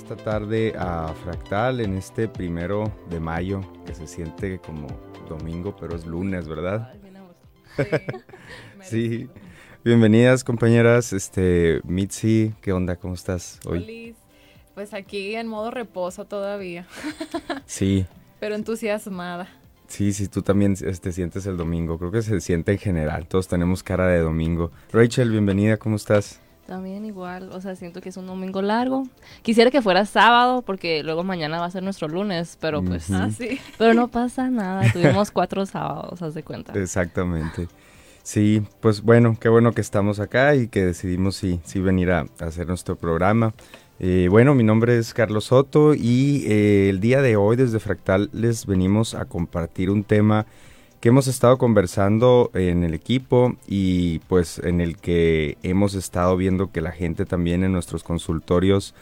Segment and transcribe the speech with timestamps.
[0.00, 4.86] esta tarde a Fractal en este primero de mayo, que se siente como
[5.28, 6.94] domingo, pero es lunes, ¿verdad?
[8.82, 9.28] sí.
[9.84, 11.12] Bienvenidas, compañeras.
[11.12, 12.96] Este, Mitzi, ¿qué onda?
[12.96, 14.16] ¿Cómo estás hoy?
[14.74, 16.86] Pues aquí en modo reposo todavía.
[17.66, 18.06] sí.
[18.40, 19.48] Pero entusiasmada.
[19.86, 21.98] Sí, sí, tú también te sientes el domingo.
[21.98, 23.26] Creo que se siente en general.
[23.28, 24.70] Todos tenemos cara de domingo.
[24.92, 26.40] Rachel, bienvenida, ¿cómo estás?
[26.70, 29.02] También igual, o sea, siento que es un domingo largo.
[29.42, 33.28] Quisiera que fuera sábado porque luego mañana va a ser nuestro lunes, pero pues ah,
[33.76, 36.72] Pero no pasa nada, tuvimos cuatro sábados, haz de cuenta.
[36.74, 37.66] Exactamente.
[38.22, 42.26] Sí, pues bueno, qué bueno que estamos acá y que decidimos sí, sí venir a,
[42.38, 43.52] hacer nuestro programa.
[43.98, 48.30] Eh, bueno, mi nombre es Carlos Soto y eh, el día de hoy desde Fractal
[48.32, 50.46] les venimos a compartir un tema
[51.00, 56.70] que hemos estado conversando en el equipo y pues en el que hemos estado viendo
[56.70, 58.94] que la gente también en nuestros consultorios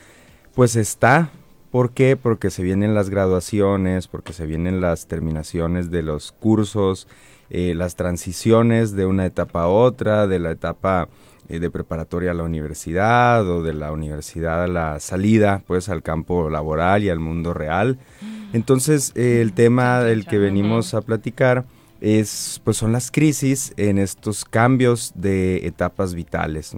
[0.54, 1.30] pues está.
[1.72, 2.16] ¿Por qué?
[2.16, 7.08] Porque se vienen las graduaciones, porque se vienen las terminaciones de los cursos,
[7.50, 11.08] eh, las transiciones de una etapa a otra, de la etapa
[11.48, 16.02] eh, de preparatoria a la universidad o de la universidad a la salida pues al
[16.02, 17.98] campo laboral y al mundo real.
[18.22, 18.56] Mm.
[18.56, 21.66] Entonces el tema del que venimos a platicar
[22.00, 26.74] es, pues son las crisis en estos cambios de etapas vitales.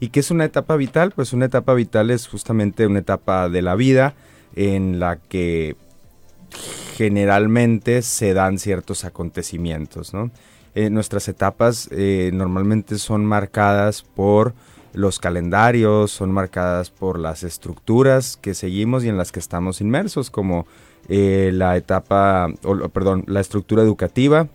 [0.00, 1.12] ¿Y qué es una etapa vital?
[1.12, 4.14] Pues una etapa vital es justamente una etapa de la vida
[4.54, 5.76] en la que
[6.96, 10.12] generalmente se dan ciertos acontecimientos.
[10.74, 14.54] Eh, nuestras etapas eh, normalmente son marcadas por
[14.92, 20.30] los calendarios, son marcadas por las estructuras que seguimos y en las que estamos inmersos,
[20.30, 20.66] como
[21.08, 22.48] eh, la etapa,
[22.92, 24.48] perdón, la estructura educativa,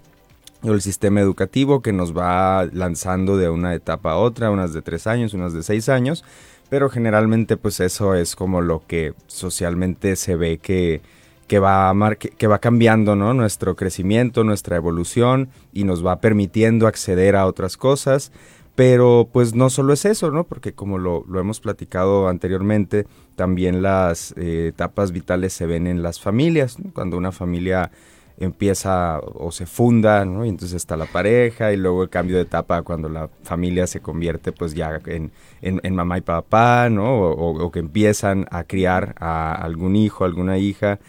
[0.64, 4.82] o el sistema educativo que nos va lanzando de una etapa a otra, unas de
[4.82, 6.24] tres años, unas de seis años,
[6.70, 11.02] pero generalmente pues eso es como lo que socialmente se ve que,
[11.48, 13.34] que, va, que va cambiando ¿no?
[13.34, 18.32] nuestro crecimiento, nuestra evolución y nos va permitiendo acceder a otras cosas.
[18.76, 20.46] Pero pues no solo es eso, ¿no?
[20.46, 26.20] Porque como lo, hemos platicado anteriormente, también las eh, etapas vitales se ven en las
[26.20, 26.78] familias.
[26.94, 27.92] Cuando una familia
[28.38, 30.46] empieza o se funda, ¿no?
[30.46, 34.00] Y entonces está la pareja y luego el cambio de etapa cuando la familia se
[34.00, 37.22] convierte pues ya en, en, mamá y papá, ¿no?
[37.22, 41.00] O, o, que empiezan a criar a algún hijo, alguna hija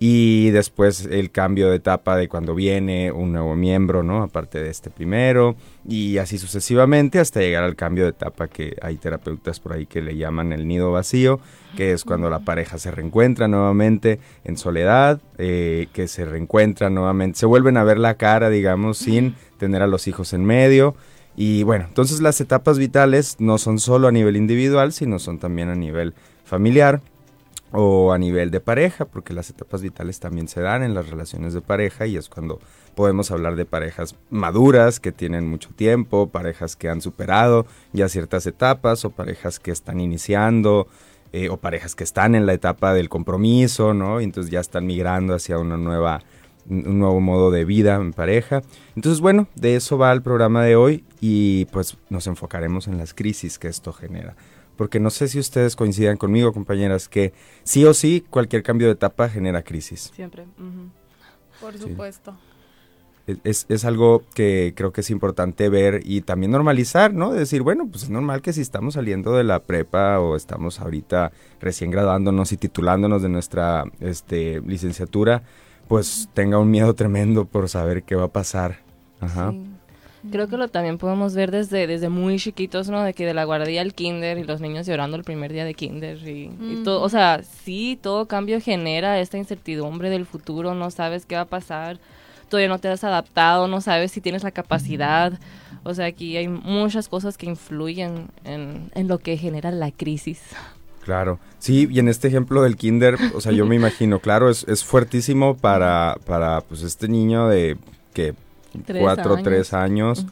[0.00, 4.22] y después el cambio de etapa de cuando viene un nuevo miembro, ¿no?
[4.22, 5.56] Aparte de este primero,
[5.90, 10.02] y así sucesivamente hasta llegar al cambio de etapa que hay terapeutas por ahí que
[10.02, 11.40] le llaman el nido vacío,
[11.78, 17.38] que es cuando la pareja se reencuentra nuevamente en soledad, eh, que se reencuentra nuevamente,
[17.38, 20.94] se vuelven a ver la cara, digamos, sin tener a los hijos en medio.
[21.36, 25.70] Y bueno, entonces las etapas vitales no son solo a nivel individual, sino son también
[25.70, 26.12] a nivel
[26.44, 27.00] familiar
[27.72, 31.52] o a nivel de pareja, porque las etapas vitales también se dan en las relaciones
[31.54, 32.60] de pareja y es cuando
[32.94, 38.46] podemos hablar de parejas maduras que tienen mucho tiempo, parejas que han superado ya ciertas
[38.46, 40.88] etapas o parejas que están iniciando
[41.32, 44.20] eh, o parejas que están en la etapa del compromiso, ¿no?
[44.20, 46.20] Y entonces ya están migrando hacia una nueva
[46.70, 48.62] un nuevo modo de vida en pareja.
[48.94, 53.14] Entonces, bueno, de eso va el programa de hoy y pues nos enfocaremos en las
[53.14, 54.36] crisis que esto genera
[54.78, 57.34] porque no sé si ustedes coincidan conmigo, compañeras, que
[57.64, 60.12] sí o sí cualquier cambio de etapa genera crisis.
[60.14, 60.46] Siempre.
[61.60, 62.34] Por supuesto.
[63.44, 67.32] Es, es, algo que creo que es importante ver y también normalizar, ¿no?
[67.32, 71.32] Decir, bueno, pues es normal que si estamos saliendo de la prepa o estamos ahorita
[71.60, 75.42] recién graduándonos y titulándonos de nuestra este, licenciatura,
[75.88, 78.78] pues tenga un miedo tremendo por saber qué va a pasar.
[79.20, 79.52] Ajá.
[80.30, 83.02] Creo que lo también podemos ver desde, desde muy chiquitos, ¿no?
[83.02, 85.74] De que de la guardería al kinder y los niños llorando el primer día de
[85.74, 86.50] kinder y,
[86.84, 87.02] todo.
[87.02, 91.46] O sea, sí, todo cambio genera esta incertidumbre del futuro, no sabes qué va a
[91.46, 92.00] pasar,
[92.48, 95.38] todavía no te has adaptado, no sabes si tienes la capacidad.
[95.84, 100.42] O sea, aquí hay muchas cosas que influyen en, en lo que genera la crisis.
[101.04, 104.64] Claro, sí, y en este ejemplo del kinder, o sea, yo me imagino, claro, es,
[104.68, 107.78] es fuertísimo para, para pues este niño de
[108.12, 108.34] que
[109.00, 110.26] cuatro, o tres años.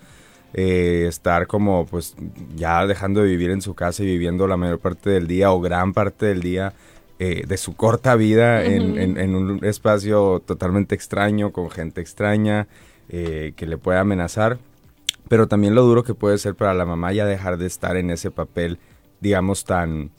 [0.55, 2.15] Eh, estar como pues
[2.55, 5.61] ya dejando de vivir en su casa y viviendo la mayor parte del día o
[5.61, 6.73] gran parte del día
[7.19, 12.69] eh, de su corta vida en, un espacio totalmente extraño, con gente extraña,
[13.09, 14.59] eh, que le puede amenazar.
[15.29, 18.11] Pero también lo duro que puede ser para la mamá ya dejar de estar en
[18.11, 18.79] ese papel,
[19.21, 20.11] digamos, tan,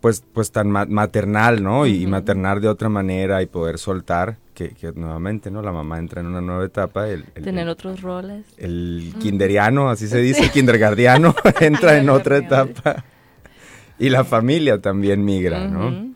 [0.00, 1.86] pues, pues tan maternal, ¿no?
[1.86, 5.62] Y maternar de otra manera y poder soltar que, nuevamente, ¿no?
[5.62, 7.08] La mamá entra en una nueva etapa.
[7.08, 8.44] El, Tener otros roles.
[8.58, 13.04] El kinderiano, así se dice, el kindergardiano, entra en otra etapa.
[13.98, 16.10] Y la familia también migra, ¿no?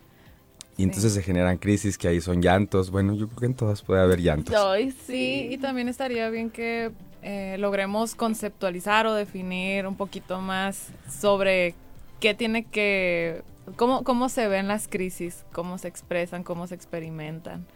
[0.77, 2.91] Y entonces se generan crisis que ahí son llantos.
[2.91, 4.55] Bueno, yo creo que en todas puede haber llantos.
[4.57, 6.91] Ay, sí, y también estaría bien que
[7.23, 11.75] eh, logremos conceptualizar o definir un poquito más sobre
[12.19, 13.43] qué tiene que,
[13.77, 17.67] cómo, cómo se ven las crisis, cómo se expresan, cómo se experimentan.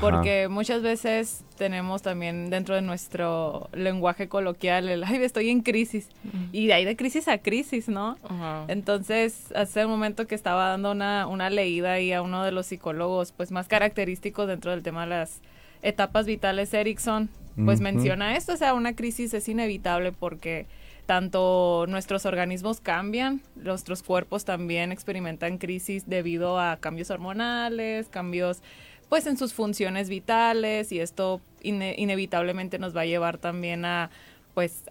[0.00, 6.08] Porque muchas veces tenemos también dentro de nuestro lenguaje coloquial el, ay, estoy en crisis.
[6.52, 8.18] Y de ahí de crisis a crisis, ¿no?
[8.68, 12.66] Entonces, hace un momento que estaba dando una, una leída ahí a uno de los
[12.66, 15.40] psicólogos, pues más característicos dentro del tema de las
[15.80, 17.30] etapas vitales, Erickson,
[17.64, 20.66] pues menciona esto, o sea, una crisis es inevitable porque
[21.08, 28.60] tanto nuestros organismos cambian, nuestros cuerpos también experimentan crisis debido a cambios hormonales, cambios
[29.08, 34.10] pues en sus funciones vitales y esto inevitablemente nos va a llevar también a
[34.52, 34.84] pues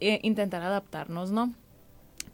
[0.00, 1.54] eh, intentar adaptarnos, ¿no?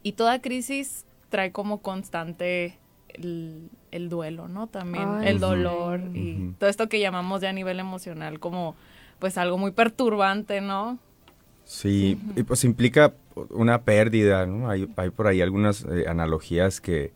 [0.02, 2.78] Y toda crisis trae como constante
[3.10, 4.68] el, duelo, ¿no?
[4.68, 8.74] También el dolor y todo esto que llamamos ya a nivel emocional como
[9.18, 10.98] pues algo muy perturbante, ¿no?
[11.70, 13.14] Sí, y pues implica
[13.50, 14.68] una pérdida, ¿no?
[14.68, 17.12] Hay, hay por ahí algunas eh, analogías que,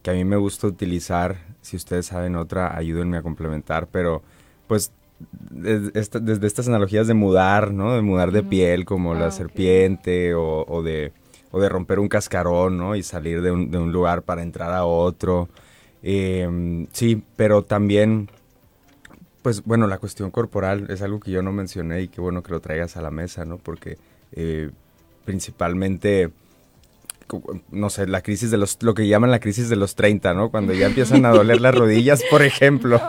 [0.00, 1.38] que a mí me gusta utilizar.
[1.60, 4.22] Si ustedes saben otra, ayúdenme a complementar, pero
[4.68, 4.92] pues
[5.50, 7.96] desde, estas analogías de mudar, ¿no?
[7.96, 11.12] De mudar de piel como la ah, serpiente o, de,
[11.50, 12.94] o de romper un cascarón, ¿no?
[12.94, 15.48] Y salir de un, de un lugar para entrar a otro.
[16.04, 18.30] Em, sí, pero también,
[19.46, 22.50] pues bueno, la cuestión corporal es algo que yo no mencioné y qué bueno que
[22.50, 23.58] lo traigas a la mesa, ¿no?
[23.58, 23.96] Porque
[24.32, 24.70] eh,
[25.24, 26.32] principalmente
[27.70, 30.50] no sé, la crisis de los, lo que llaman la crisis de los 30, ¿no?
[30.50, 33.00] Cuando ya empiezan a doler las rodillas, por ejemplo.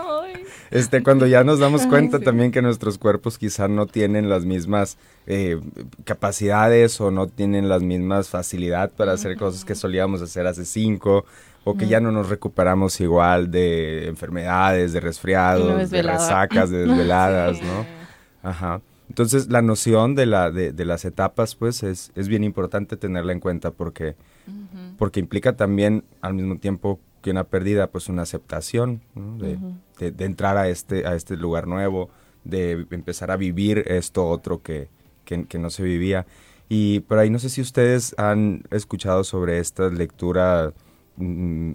[0.70, 4.98] Este, cuando ya nos damos cuenta también que nuestros cuerpos quizá no tienen las mismas
[5.26, 5.60] eh,
[6.04, 11.26] capacidades o no tienen las mismas facilidad para hacer cosas que solíamos hacer hace cinco
[11.68, 17.62] o que ya no nos recuperamos igual de enfermedades, de resfriados, de resacas, de desveladas,
[17.62, 17.86] ¿no?
[18.42, 18.80] Ajá.
[19.10, 23.34] Entonces la noción de, la, de, de las etapas pues es, es, bien importante tenerla
[23.34, 24.16] en cuenta porque,
[24.98, 29.58] porque implica también al mismo tiempo que una pérdida pues una aceptación de,
[30.12, 32.10] de, entrar a este, a este lugar nuevo,
[32.46, 34.88] de empezar a vivir esto otro que,
[35.26, 36.26] que, que, no se vivía.
[36.70, 40.74] Y por ahí no sé si ustedes han escuchado sobre esta lectura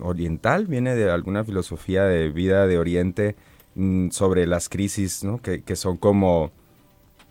[0.02, 3.36] oriental, viene de alguna filosofía de vida de Oriente
[3.74, 5.40] mm, sobre las crisis, ¿no?
[5.40, 6.52] que, que son como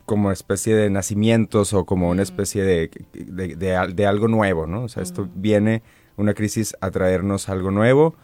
[0.05, 4.83] como especie de nacimientos o como una especie de, de, algo nuevo, ¿no?
[4.83, 5.83] O sea, esto viene
[6.17, 8.15] una crisis a traernos algo nuevo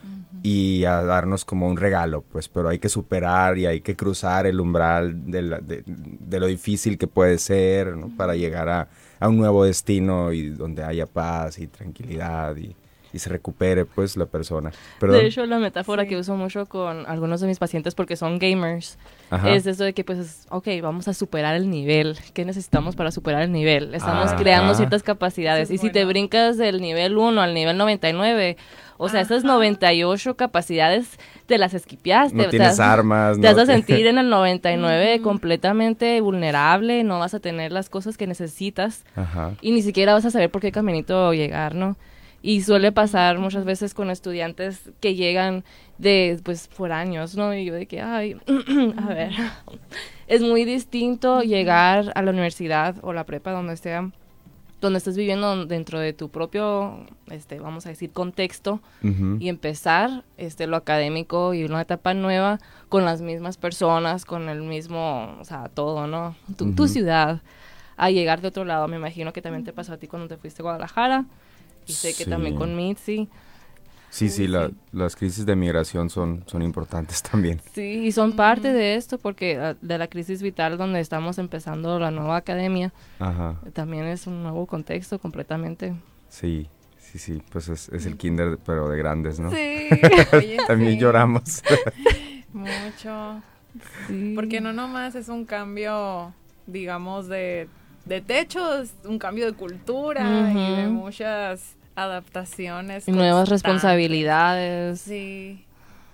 [0.44, 4.48] y a darnos como un regalo, pues, pero hay que superar y hay que cruzar
[4.48, 8.10] el umbral de, de lo difícil que puede ser, ¿no?
[8.18, 8.90] Para llegar a,
[9.22, 12.76] a, un nuevo destino y donde haya paz y tranquilidad y,
[13.18, 14.72] y se recupere pues la persona.
[15.02, 18.98] De hecho, la metáfora que uso mucho con algunos de mis pacientes porque son gamers
[19.46, 22.16] es eso de que pues, ok, vamos a superar el nivel.
[22.34, 23.94] ¿Qué necesitamos para superar el nivel?
[23.96, 25.72] Estamos creando ciertas capacidades.
[25.72, 28.56] y si te brincas del nivel 1 al nivel 99,
[29.00, 32.36] o sea, esas 98 capacidades te las esquipiaste.
[32.38, 33.40] No tienes armas.
[33.40, 38.16] Te vas a sentir en el 99 completamente vulnerable, no vas a tener las cosas
[38.16, 39.04] que necesitas
[39.62, 41.96] y ni siquiera vas a saber por qué caminito llegar, ¿no?
[42.42, 45.64] Y suele pasar muchas veces con estudiantes que llegan
[45.98, 47.54] de, pues, por años, ¿no?
[47.54, 48.38] Y yo de que, ay,
[48.98, 49.32] a ver,
[50.28, 53.98] es muy distinto llegar a la universidad o la prepa donde esté
[54.80, 58.80] donde estés viviendo dentro de tu propio, este, vamos a decir, contexto
[59.40, 64.62] y empezar este, lo académico y una etapa nueva con las mismas personas, con el
[64.62, 66.36] mismo, o sea, todo, ¿no?
[66.58, 67.42] Tu, tu ciudad,
[67.96, 68.88] a llegar de otro lado.
[68.88, 71.26] Me imagino que también te pasó a ti cuando te fuiste a Guadalajara
[71.88, 73.30] y sé que también con Mitzi.
[74.10, 77.62] Sí, sí, las crisis de migración son, son importantes también.
[77.74, 82.00] Sí, y son parte de esto porque ah, de la crisis vital donde estamos empezando
[82.00, 82.94] la nueva academia,
[83.74, 85.94] también es un nuevo contexto completamente.
[86.30, 86.68] Sí,
[86.98, 89.52] sí, sí, pues es, el kinder pero de grandes, ¿no?
[89.52, 89.90] Sí.
[90.68, 91.62] también lloramos.
[92.54, 93.42] Mucho.
[94.08, 94.34] Sí.
[94.36, 96.34] Porque no nomás es un cambio,
[96.66, 97.68] digamos, de,
[98.08, 103.08] de techos, un cambio de cultura y de muchas adaptaciones.
[103.08, 105.02] Y nuevas responsabilidades.
[105.02, 105.64] Sí.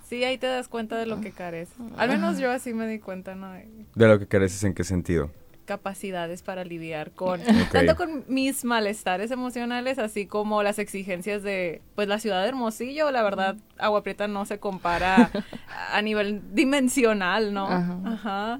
[0.08, 1.76] Sí, ahí te das cuenta de lo que careces.
[1.98, 3.52] Al menos yo así me di cuenta, ¿no?
[3.54, 5.32] De lo que careces, ¿en qué sentido?
[5.66, 7.40] capacidades para lidiar con
[7.72, 13.12] tanto con mis malestares emocionales así como las exigencias de pues la ciudad de Hermosillo
[13.12, 15.32] la verdad Agua Prieta no se compara
[15.94, 18.60] a nivel dimensional no Ajá.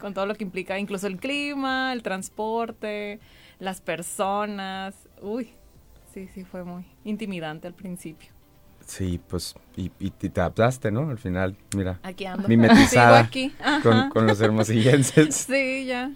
[0.00, 3.18] Con todo lo que implica incluso el clima el transporte
[3.58, 5.52] las personas uy
[6.12, 8.30] Sí, sí, fue muy intimidante al principio.
[8.86, 11.10] Sí, pues, y, y te adaptaste, ¿no?
[11.10, 12.48] Al final, mira, Aquí ando.
[12.48, 13.52] mimetizada aquí.
[13.82, 15.34] con, con los hermosillenses.
[15.46, 16.10] Sí, ya.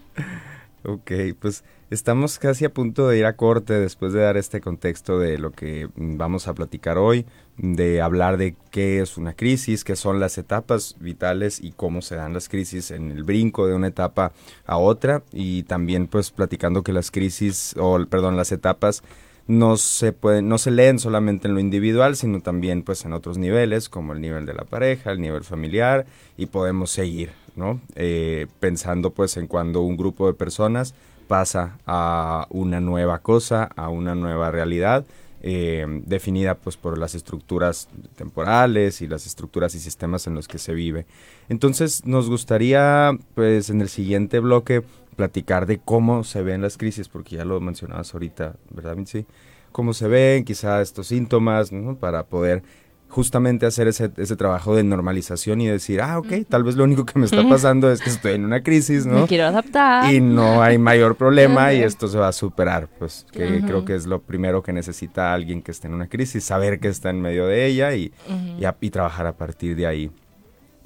[0.84, 5.18] Ok, pues estamos casi a punto de ir a corte después de dar este contexto
[5.18, 7.26] de lo que mm, vamos a platicar hoy,
[7.59, 12.14] de hablar de qué es una crisis, qué son las etapas vitales y cómo se
[12.14, 14.32] dan las crisis en el brinco de una etapa
[14.66, 19.02] a otra y también pues platicando que las crisis o perdón, las etapas
[19.49, 23.37] no se pueden no se leen solamente en lo individual, sino también pues en otros
[23.37, 26.06] niveles como el nivel de la pareja, el nivel familiar
[26.37, 27.80] y podemos seguir, ¿no?
[27.97, 30.94] Eh, pensando pues en cuando un grupo de personas
[31.30, 35.04] pasa a una nueva cosa, a una nueva realidad,
[35.42, 40.58] eh, definida pues por las estructuras temporales y las estructuras y sistemas en los que
[40.58, 41.06] se vive.
[41.49, 44.82] Entonces nos gustaría pues en el siguiente bloque
[45.14, 49.25] platicar de cómo se ven las crisis, porque ya lo mencionabas ahorita, ¿verdad, Vinci?
[49.70, 51.70] Cómo se ven quizá estos síntomas.
[52.00, 52.64] Para poder
[53.11, 57.05] justamente hacer ese, ese trabajo de normalización y decir, ah, ok, tal vez lo único
[57.05, 59.21] que me está pasando es que estoy en una crisis, ¿no?
[59.23, 60.11] Me quiero adaptar.
[60.14, 63.95] y no hay mayor problema y esto se va a superar, pues que creo que
[63.97, 67.21] es lo primero que necesita alguien que esté en una crisis, saber que está en
[67.21, 68.12] medio de ella y,
[68.59, 70.11] y, a- y trabajar a partir de ahí.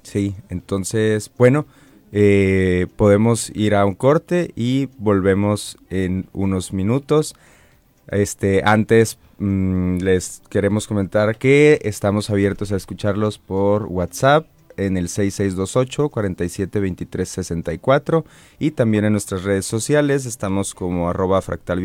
[0.02, 1.66] Sí, entonces, bueno,
[2.12, 7.34] eh, podemos ir a un corte y volvemos en unos minutos.
[8.08, 14.46] Este, antes mm, les queremos comentar que estamos abiertos a escucharlos por WhatsApp
[14.76, 18.24] en el 6628 47 23 64
[18.58, 20.26] y también en nuestras redes sociales.
[20.26, 21.80] Estamos como arroba fractal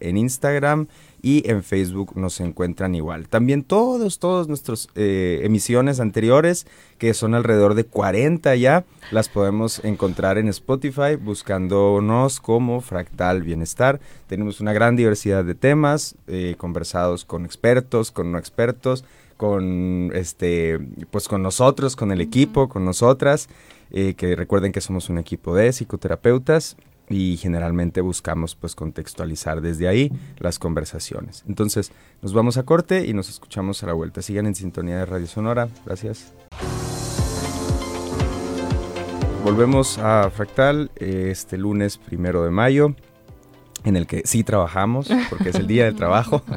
[0.00, 0.88] en Instagram
[1.24, 3.28] y en Facebook nos encuentran igual.
[3.28, 6.66] También todos, todos nuestros eh, emisiones anteriores,
[6.98, 14.00] que son alrededor de 40 ya, las podemos encontrar en Spotify buscándonos como Fractal Bienestar.
[14.26, 19.02] Tenemos una gran diversidad de temas, eh, conversados con expertos, con no expertos,
[19.38, 20.78] con este,
[21.10, 23.48] pues con nosotros, con el equipo, con nosotras,
[23.92, 26.76] eh, que recuerden que somos un equipo de psicoterapeutas
[27.08, 31.44] y generalmente buscamos pues contextualizar desde ahí las conversaciones.
[31.46, 31.92] Entonces,
[32.22, 34.22] nos vamos a corte y nos escuchamos a la vuelta.
[34.22, 35.68] Sigan en sintonía de Radio Sonora.
[35.84, 36.32] Gracias.
[39.44, 42.94] Volvemos a Fractal eh, este lunes primero de mayo,
[43.84, 46.42] en el que sí trabajamos, porque es el día del trabajo,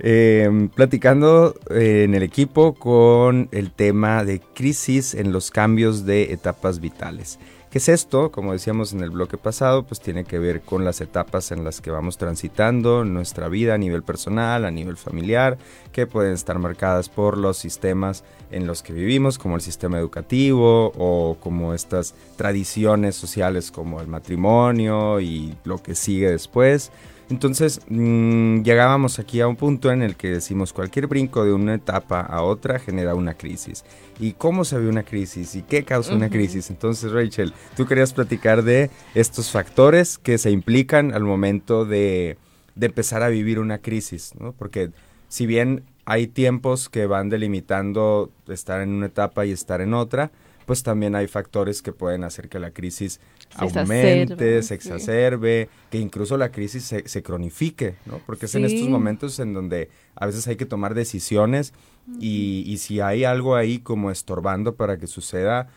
[0.00, 6.32] Eh, platicando eh, en el equipo con el tema de crisis en los cambios de
[6.32, 7.40] etapas vitales.
[7.70, 8.32] ¿Qué es esto?
[8.32, 11.82] Como decíamos en el bloque pasado, pues tiene que ver con las etapas en las
[11.82, 15.58] que vamos transitando nuestra vida a nivel personal, a nivel familiar,
[15.92, 20.92] que pueden estar marcadas por los sistemas en los que vivimos, como el sistema educativo
[20.96, 26.90] o como estas tradiciones sociales como el matrimonio y lo que sigue después.
[27.30, 31.74] Entonces mmm, llegábamos aquí a un punto en el que decimos cualquier brinco de una
[31.74, 33.84] etapa a otra genera una crisis.
[34.18, 35.54] ¿Y cómo se ve una crisis?
[35.54, 36.70] ¿Y qué causa una crisis?
[36.70, 42.38] Entonces Rachel, tú querías platicar de estos factores que se implican al momento de,
[42.74, 44.52] de empezar a vivir una crisis, ¿no?
[44.52, 44.90] Porque
[45.28, 50.30] si bien hay tiempos que van delimitando estar en una etapa y estar en otra,
[50.68, 54.74] pues también hay factores que pueden hacer que la crisis Se aumente, exacerbe, se sí.
[54.74, 58.20] exacerbe, que incluso la crisis se, se cronifique, ¿no?
[58.24, 58.88] Porque es en estos Sí.
[58.88, 61.72] momentos en donde a veces hay que tomar decisiones
[62.20, 65.68] y, y si hay algo ahí como estorbando para que suceda,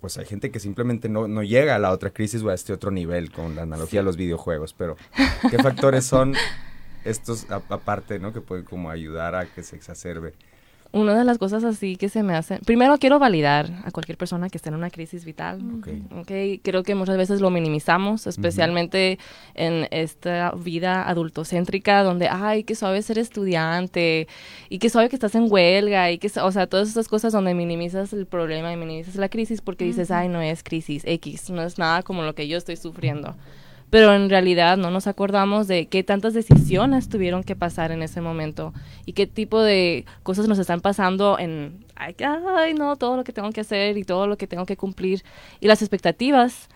[0.00, 2.72] pues hay gente que simplemente no, no llega a la otra crisis o a este
[2.72, 4.96] otro nivel con la analogía de los videojuegos, pero
[5.50, 6.34] ¿qué factores son
[7.04, 8.32] estos a- aparte, ¿no?
[8.32, 10.34] Que pueden como ayudar a que se exacerbe.
[10.92, 12.58] Una de las cosas así que se me hacen...
[12.66, 15.60] Primero quiero validar a cualquier persona que esté en una crisis vital.
[15.78, 15.88] Ok.
[16.18, 16.30] Ok,
[16.62, 19.18] creo que muchas veces lo minimizamos, especialmente
[19.54, 24.26] en esta vida adultocéntrica donde, ay, qué suave ser estudiante
[24.68, 27.54] y qué suave que estás en huelga y que, o sea, todas esas cosas donde
[27.54, 31.62] minimizas el problema y minimizas la crisis porque dices, ay, no es crisis X, no
[31.62, 33.36] es nada como lo que yo estoy sufriendo.
[33.90, 38.20] Pero en realidad no nos acordamos de qué tantas decisiones tuvieron que pasar en ese
[38.20, 38.72] momento
[39.04, 42.14] y qué tipo de cosas nos están pasando en, ay,
[42.56, 45.24] ay, no, todo lo que tengo que hacer y todo lo que tengo que cumplir.
[45.58, 46.68] Y las expectativas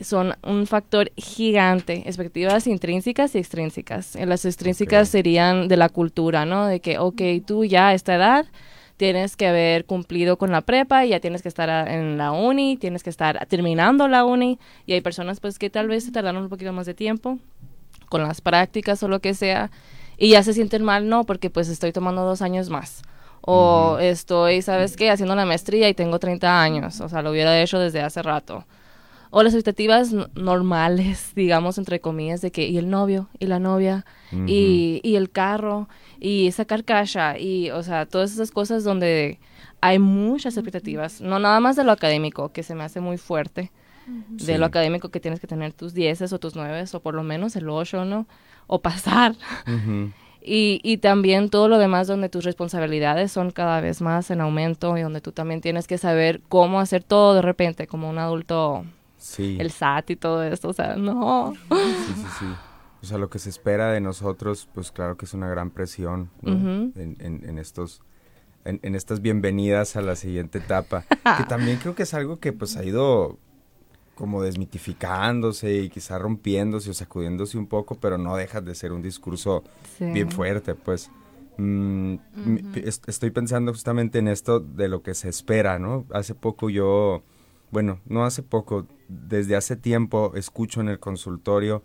[0.00, 4.14] son un factor gigante, expectativas intrínsecas y extrínsecas.
[4.14, 6.66] Las extrínsecas serían de la cultura, ¿no?
[6.66, 8.46] De que, ok, tú ya a esta edad
[8.98, 12.32] tienes que haber cumplido con la prepa, y ya tienes que estar a- en la
[12.32, 16.12] uni, tienes que estar terminando la uni, y hay personas pues que tal vez se
[16.12, 17.38] tardaron un poquito más de tiempo
[18.10, 19.70] con las prácticas o lo que sea,
[20.18, 23.02] y ya se sienten mal, no, porque pues estoy tomando dos años más.
[23.40, 25.10] O estoy, ¿sabes qué?
[25.10, 27.00] Haciendo la maestría y tengo 30 años.
[27.00, 28.64] O sea, lo hubiera hecho desde hace rato.
[29.30, 34.04] O las expectativas normales, digamos, entre comillas, de que, y el novio, y la novia,
[34.46, 35.88] y, y, el carro,
[36.20, 39.38] y sacar carcacha, y, o sea, todas esas cosas donde
[39.80, 43.70] hay muchas expectativas, no nada más de lo académico, que se me hace muy fuerte,
[44.30, 47.22] de lo académico que tienes que tener tus dieces o tus nueves, o por lo
[47.22, 48.26] menos el ocho, ¿no?
[48.66, 49.34] O pasar.
[50.40, 54.96] Y, y, también todo lo demás donde tus responsabilidades son cada vez más en aumento
[54.96, 58.86] y donde tú también tienes que saber cómo hacer todo de repente como un adulto
[59.38, 61.54] el SAT y todo esto, o sea, no.
[61.70, 62.46] Sí, sí, sí.
[63.02, 66.30] O sea, lo que se espera de nosotros, pues claro que es una gran presión
[66.42, 68.02] en, en, estos,
[68.64, 71.04] en, estas bienvenidas a la siguiente etapa.
[71.38, 73.38] que también creo que es algo que pues ha ido
[74.16, 79.00] como desmitificándose y quizá rompiéndose o sacudiéndose un poco, pero no deja de ser un
[79.00, 79.62] discurso
[80.00, 81.08] bien fuerte, pues.
[81.56, 82.16] Mm,
[83.06, 86.04] estoy pensando justamente en esto de lo que se espera, ¿no?
[86.12, 87.22] Hace poco yo,
[87.70, 91.82] bueno, no hace poco, desde hace tiempo escucho en el consultorio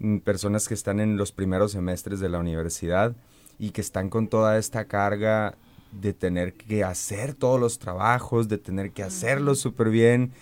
[0.00, 3.14] mm, personas que están en los primeros semestres de la universidad
[3.58, 5.54] y que están con toda esta carga
[5.92, 10.32] de tener que hacer todos los trabajos, de tener que hacerlos súper bien,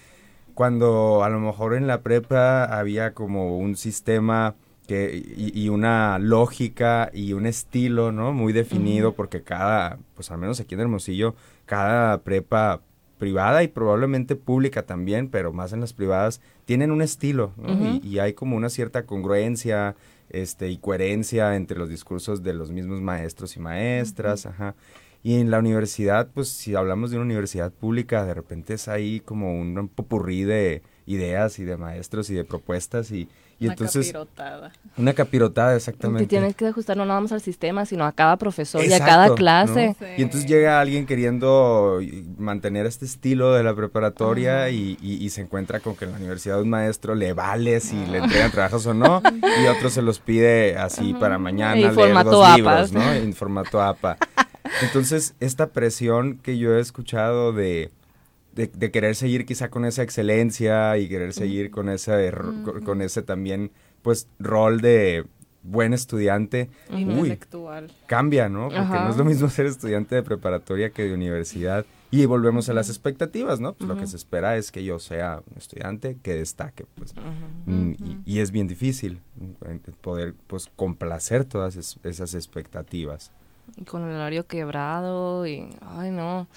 [0.54, 4.54] cuando a lo mejor en la prepa había como un sistema
[4.86, 8.32] que, y, una lógica y un estilo, ¿no?
[8.32, 11.34] Muy definido, porque cada, pues al menos aquí en Hermosillo,
[11.66, 12.80] cada prepa
[13.22, 17.52] privada y probablemente pública también, pero más en las privadas, tienen un estilo,
[18.02, 19.94] y, hay como una cierta congruencia
[20.28, 24.74] este, y coherencia entre los discursos de los mismos maestros y maestras, ajá.
[25.22, 29.20] Y en la universidad, pues si hablamos de una universidad pública, de repente es ahí
[29.20, 33.28] como un popurrí de ideas y de maestros y de propuestas y,
[33.62, 34.06] y una entonces...
[34.06, 34.72] capirotada.
[34.96, 36.24] Una capirotada, exactamente.
[36.24, 38.98] Y tienes que ajustar no nada más al sistema, sino a cada profesor y a
[38.98, 39.94] cada clase.
[40.18, 42.00] Y entonces llega alguien queriendo
[42.38, 46.60] mantener este estilo de la preparatoria y, y, se encuentra con que en la universidad
[46.60, 49.22] un maestro le vale si le entregan trabajos o no
[49.62, 53.12] y otro se los pide así para mañana leer dos libros, ¿no?
[53.12, 54.18] En formato APA.
[54.82, 57.90] Entonces, esta presión que yo he escuchado de,
[58.54, 62.32] de, querer seguir quizá con esa excelencia y querer seguir con ese,
[62.84, 63.70] con ese también,
[64.02, 65.24] pues, rol de
[65.62, 67.90] buen estudiante, intelectual.
[68.06, 68.68] cambia, ¿no?
[68.68, 71.86] Porque no es lo mismo ser estudiante de preparatoria que de universidad.
[72.10, 73.72] Y volvemos a las expectativas, ¿no?
[73.72, 77.14] Pues lo que se espera es que yo sea un estudiante que destaque, pues.
[77.64, 77.92] Mm,
[78.26, 79.20] y, es bien difícil
[80.02, 83.32] poder, pues, complacer todas esas expectativas
[83.86, 86.48] con el horario quebrado y, ay, no,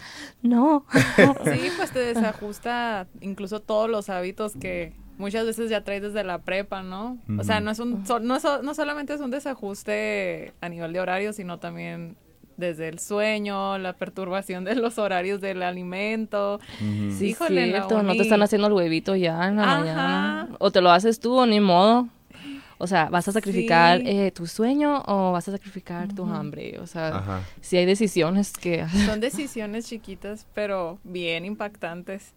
[0.42, 0.86] no.
[1.44, 6.40] Sí, pues te desajusta incluso todos los hábitos que muchas veces ya traes desde la
[6.40, 7.18] prepa, ¿no?
[7.40, 11.34] O sea, no es un, no, no solamente es un desajuste a nivel de horario,
[11.34, 12.18] sino también
[12.58, 16.60] desde el sueño, la perturbación de los horarios del alimento.
[16.80, 20.50] Sí, Híjole, cierto, no te están haciendo el huevito ya en la mañana.
[20.60, 22.08] O te lo haces tú o ni modo.
[22.78, 26.80] O sea, ¿vas a sacrificar eh, tu sueño o vas a sacrificar tu hambre?
[26.80, 28.86] O sea, si hay decisiones que...
[29.06, 32.34] Son decisiones chiquitas, pero bien impactantes.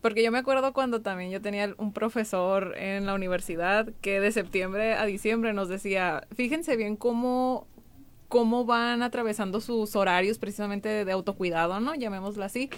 [0.00, 4.32] Porque yo me acuerdo cuando también yo tenía un profesor en la universidad que de
[4.32, 7.66] septiembre a diciembre nos decía, fíjense bien cómo,
[8.28, 11.94] cómo van atravesando sus horarios precisamente de autocuidado, ¿no?
[11.94, 12.70] Llamémoslo así.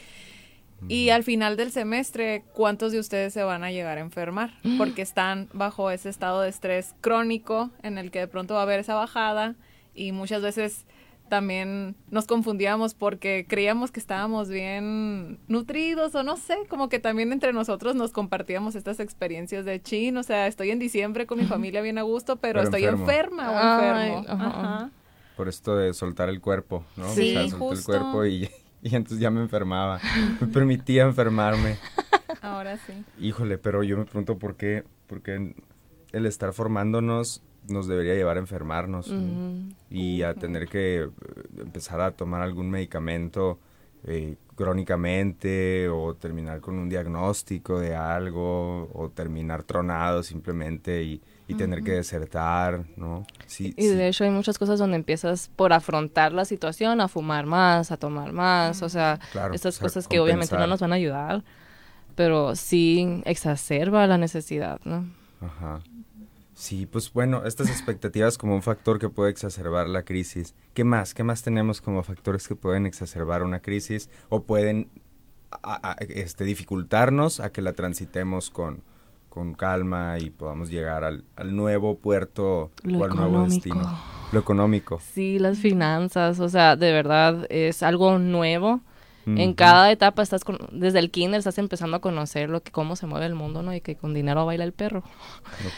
[0.88, 4.52] Y al final del semestre, ¿cuántos de ustedes se van a llegar a enfermar?
[4.78, 8.62] Porque están bajo ese estado de estrés crónico en el que de pronto va a
[8.64, 9.54] haber esa bajada
[9.94, 10.86] y muchas veces
[11.28, 17.32] también nos confundíamos porque creíamos que estábamos bien nutridos o no sé, como que también
[17.32, 21.46] entre nosotros nos compartíamos estas experiencias de chin, o sea, estoy en diciembre con mi
[21.46, 24.90] familia bien a gusto, pero, estoy enferma o enfermo.
[25.34, 27.10] Por esto de soltar el cuerpo, ¿no?
[27.14, 28.50] Sí, o el cuerpo y
[28.92, 30.00] y entonces ya me enfermaba.
[30.40, 31.76] Me permitía enfermarme.
[32.42, 33.04] Ahora sí.
[33.18, 35.54] Híjole, pero yo me pregunto por qué, porque
[36.12, 39.12] el estar formándonos nos debería llevar a enfermarnos
[39.88, 41.08] y a tener que eh,
[41.58, 43.60] empezar a tomar algún medicamento
[44.04, 51.54] eh, crónicamente o terminar con un diagnóstico de algo o terminar tronado simplemente y y
[51.54, 53.26] tener que desertar, ¿no?
[53.46, 57.46] Sí, y de hecho hay muchas cosas donde empiezas por afrontar la situación, a fumar
[57.46, 59.18] más, a tomar más, o sea,
[59.52, 61.44] estas cosas que obviamente no nos van a ayudar,
[62.14, 65.06] pero sí exacerba la necesidad, ¿no?
[65.40, 65.80] Ajá.
[66.54, 70.54] Sí, pues bueno, estas expectativas como un factor que puede exacerbar la crisis.
[70.74, 71.12] ¿Qué más?
[71.12, 74.88] ¿Qué más tenemos como factores que pueden exacerbar una crisis o pueden
[76.08, 78.84] este, dificultarnos a que la transitemos con,
[79.32, 81.24] con calma y podamos llegar al,
[81.56, 83.98] nuevo puerto o al nuevo destino.
[84.30, 85.00] Lo económico.
[85.00, 88.82] Sí, las finanzas, o sea, de verdad es algo nuevo
[89.24, 92.94] En cada etapa estás con, desde el kinder estás empezando a conocer lo que cómo
[92.94, 93.72] se mueve el mundo, ¿no?
[93.74, 95.02] Y que con dinero baila el perro.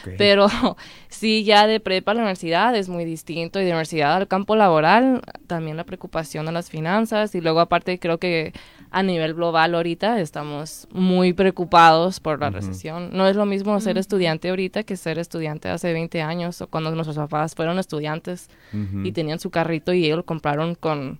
[0.18, 0.48] Pero
[1.08, 4.56] sí, ya de prepa a la universidad es muy distinto y de universidad al campo
[4.56, 8.52] laboral también la preocupación de las finanzas y luego aparte creo que
[8.94, 13.10] a nivel global ahorita estamos muy preocupados por la recesión.
[13.12, 16.92] No es lo mismo ser estudiante ahorita que ser estudiante hace 20 años o cuando
[16.92, 18.48] nuestros papás fueron estudiantes
[19.02, 21.18] y tenían su carrito y ellos lo compraron con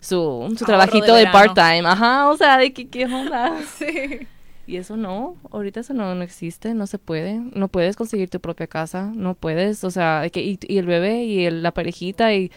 [0.00, 1.84] su, su trabajito de, part-time.
[1.86, 3.56] Ajá, o sea, de que qué onda.
[3.78, 4.26] sí.
[4.66, 8.40] Y eso no, ahorita eso no, no existe, no se puede, no puedes conseguir tu
[8.40, 12.50] propia casa, no puedes, o sea, que, y, y el bebé y la parejita y,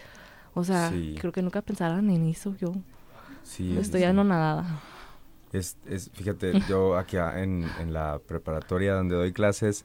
[0.54, 2.72] o sea, creo que nunca pensaron en eso yo.
[3.46, 4.80] Sí, Estoy ya no nada.
[5.52, 9.84] Es, es, fíjate, yo aquí en, en, la preparatoria donde doy clases,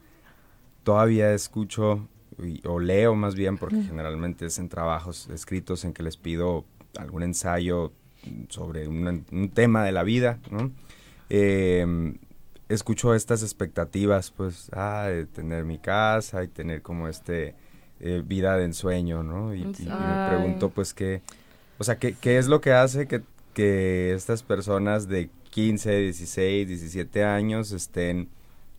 [0.84, 2.08] todavía escucho
[2.66, 6.66] o leo más bien, porque generalmente es en trabajos escritos en que les pido
[6.98, 7.92] algún ensayo
[8.50, 10.72] sobre un, tema de la vida, ¿no?
[11.30, 12.18] Em,
[12.68, 17.56] escucho estas expectativas, pues, ah, de tener mi casa y tener como este
[18.00, 19.54] eh, vida de ensueño, ¿no?
[19.54, 21.22] Y, me pregunto, pues, qué,
[21.78, 23.22] o sea, ¿qué, qué es lo que hace que,
[23.54, 28.30] que estas personas de 15, 16, 17 años estén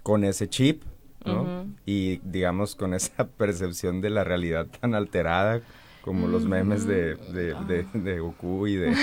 [0.03, 0.83] con ese chip,
[1.25, 1.67] ¿no?
[1.87, 5.61] Y digamos con esa percepción de la realidad tan alterada
[6.03, 8.97] como los memes de, de, de, Goku y de,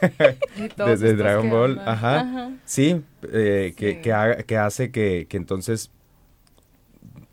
[0.76, 1.78] desde Dragon Ball.
[1.84, 2.52] Ajá.
[2.64, 5.90] Sí, eh, Que, que, hace que, que entonces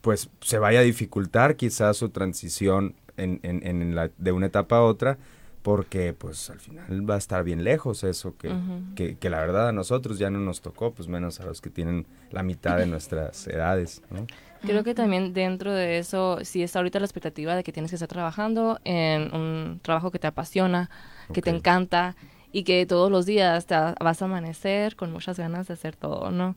[0.02, 4.78] pues se vaya a dificultar quizás su transición en, en, en la, de una etapa
[4.78, 5.18] a otra
[5.66, 8.54] porque pues al final va a estar bien lejos eso que,
[8.94, 11.72] que, que, la verdad a nosotros ya no nos tocó, pues menos a los que
[11.72, 14.04] tienen la mitad de nuestras edades.
[14.12, 14.28] ¿no?
[14.62, 17.96] Creo que también dentro de eso, sí está ahorita la expectativa de que tienes que
[17.96, 20.92] estar trabajando en un trabajo que te apasiona,
[21.34, 22.16] que te encanta
[22.52, 26.30] y que todos los días te vas a amanecer con muchas ganas de hacer todo,
[26.30, 26.56] ¿no?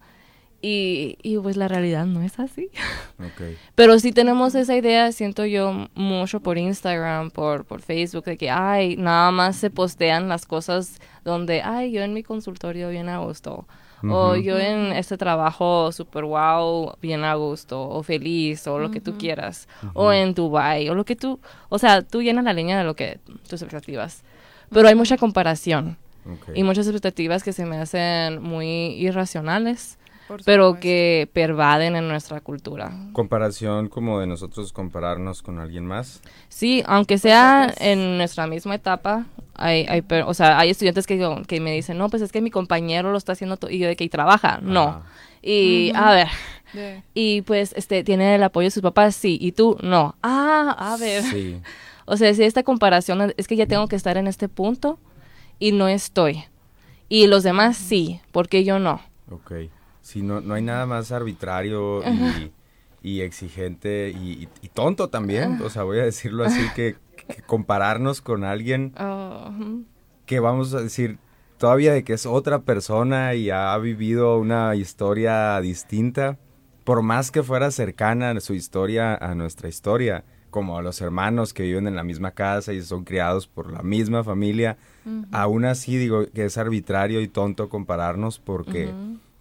[0.60, 2.70] Y, y pues la realidad no es así.
[3.74, 8.50] Pero sí tenemos esa idea, siento yo, mucho por Instagram, por, por Facebook, de que,
[8.50, 13.18] ay, nada más se postean las cosas donde, ay, yo en mi consultorio bien a
[13.18, 13.66] gusto
[14.04, 19.00] o yo en este trabajo super wow, bien a gusto, o feliz, o lo que
[19.00, 22.78] tú quieras, o en Dubai, o lo que tú, o sea, tú llenas la línea
[22.78, 23.18] de lo que
[23.48, 24.22] tus expectativas.
[24.70, 25.96] Pero hay mucha comparación
[26.54, 29.98] y muchas expectativas que se me hacen muy irracionales
[30.44, 32.92] pero que pervaden en nuestra cultura.
[33.12, 36.20] ¿Comparación como de nosotros compararnos con alguien más?
[36.48, 41.60] Sí, aunque sea en nuestra misma etapa, hay, hay, o sea, hay estudiantes que, que
[41.60, 44.08] me dicen, no, pues es que mi compañero lo está haciendo y yo de que
[44.08, 44.60] trabaja.
[44.62, 45.02] No.
[45.42, 46.28] Y, a ver,
[47.14, 50.16] y pues este tiene el apoyo de sus papás, sí, y tú, no.
[50.22, 51.22] Ah, a ver.
[51.22, 51.60] Sí.
[52.10, 54.98] O sea, si esta comparación es que ya tengo que estar en este punto
[55.58, 56.44] y no estoy.
[57.10, 59.02] Y los demás sí, porque yo no.
[59.30, 59.52] Ok.
[60.08, 62.00] Sí, no, no hay nada más arbitrario
[63.02, 66.96] y, exigente y, tonto también, o sea, voy a decirlo así, que,
[67.46, 69.50] compararnos con alguien oh,
[70.24, 71.18] que vamos a decir
[71.58, 76.38] todavía de que es otra persona y ha vivido una historia distinta,
[76.84, 81.64] por más que fuera cercana su historia a nuestra historia, como a los hermanos que
[81.64, 84.78] viven en la misma casa y son criados por la misma familia,
[85.32, 88.90] aún así digo que es arbitrario y tonto compararnos porque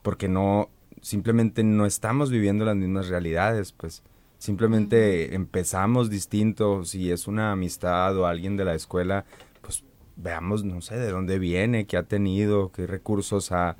[0.01, 0.69] porque no,
[1.01, 4.03] simplemente no estamos viviendo las mismas realidades, pues
[4.37, 9.25] simplemente empezamos distinto, si es una amistad o alguien de la escuela,
[9.61, 9.83] pues
[10.15, 13.77] veamos, no sé, de dónde viene, qué ha tenido, qué recursos ha,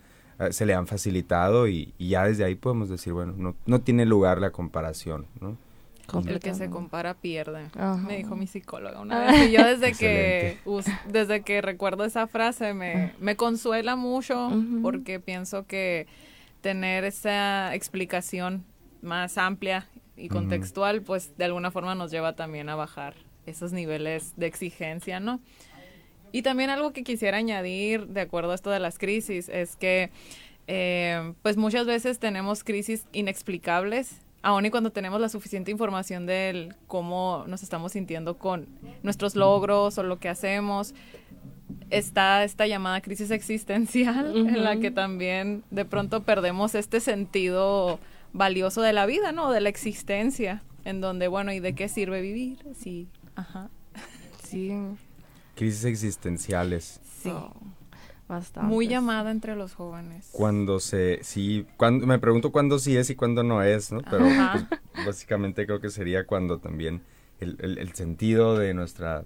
[0.52, 4.40] se le han facilitado y, ya desde ahí podemos decir, bueno, no, no tiene lugar
[4.40, 5.58] la comparación, ¿no?
[6.26, 7.68] El que se compara pierde,
[8.06, 9.50] me dijo mi psicóloga una vez.
[9.50, 10.58] Y yo desde que
[11.08, 16.08] desde que recuerdo esa frase me, me consuela mucho porque pienso que
[16.62, 18.64] tener esa explicación
[19.02, 23.16] más amplia y contextual, pues de alguna forma nos lleva también a bajar
[23.46, 25.40] esos niveles de exigencia, ¿no?
[26.32, 30.12] Y también algo que quisiera añadir, de acuerdo a esto de las crisis, es que
[30.68, 36.74] eh, pues muchas veces tenemos crisis inexplicables aun y cuando tenemos la suficiente información de
[36.88, 38.68] cómo nos estamos sintiendo con
[39.04, 40.94] nuestros logros o lo que hacemos,
[41.90, 48.00] está esta llamada crisis existencial en la que también de pronto perdemos este sentido
[48.34, 49.52] valioso de la vida, ¿no?
[49.52, 52.60] De la existencia, en donde, bueno, ¿y de qué sirve vivir?
[52.76, 53.70] Sí, ajá.
[54.44, 54.72] Sí.
[55.56, 57.02] Crisis existenciales.
[57.22, 57.30] Sí.
[57.30, 57.52] Oh.
[58.62, 60.30] Muy llamada entre los jóvenes.
[60.34, 64.02] Cuando se, sí, cuando, me pregunto cuándo sí es y cuándo no es, ¿no?
[64.02, 67.02] Pero pues, básicamente creo que sería cuando también
[67.40, 69.24] el, sentido de nuestra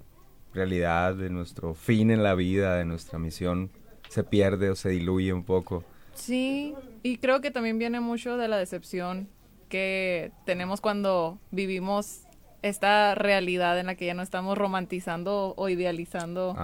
[0.54, 3.70] realidad, de nuestro fin en la vida, de nuestra misión,
[4.08, 5.82] se pierde o se diluye un poco.
[6.14, 9.28] Sí, y creo que también viene mucho de la decepción
[9.68, 12.26] que tenemos cuando vivimos
[12.60, 16.54] esta realidad en la que ya no estamos romantizando o idealizando,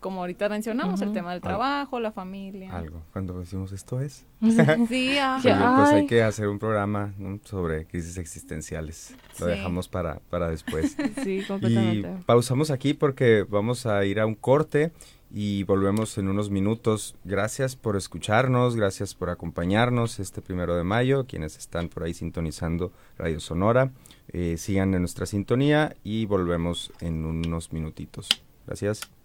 [0.00, 2.72] como ahorita mencionamos, el tema del trabajo, la familia.
[2.72, 4.26] Algo, cuando decimos esto es.
[4.88, 7.12] sí, pues hay que hacer un programa
[7.44, 9.14] sobre crisis existenciales.
[9.40, 10.96] Lo dejamos para, para después.
[11.24, 12.08] sí, completamente.
[12.20, 14.92] Y pausamos aquí porque vamos a ir a un corte
[15.30, 17.16] y volvemos en unos minutos.
[17.24, 22.92] Gracias por escucharnos, gracias por acompañarnos este primero de mayo, quienes están por ahí sintonizando
[23.18, 23.90] Radio Sonora.
[24.28, 28.28] Eh, sigan en nuestra sintonía y volvemos en unos minutitos.
[28.66, 29.17] Gracias.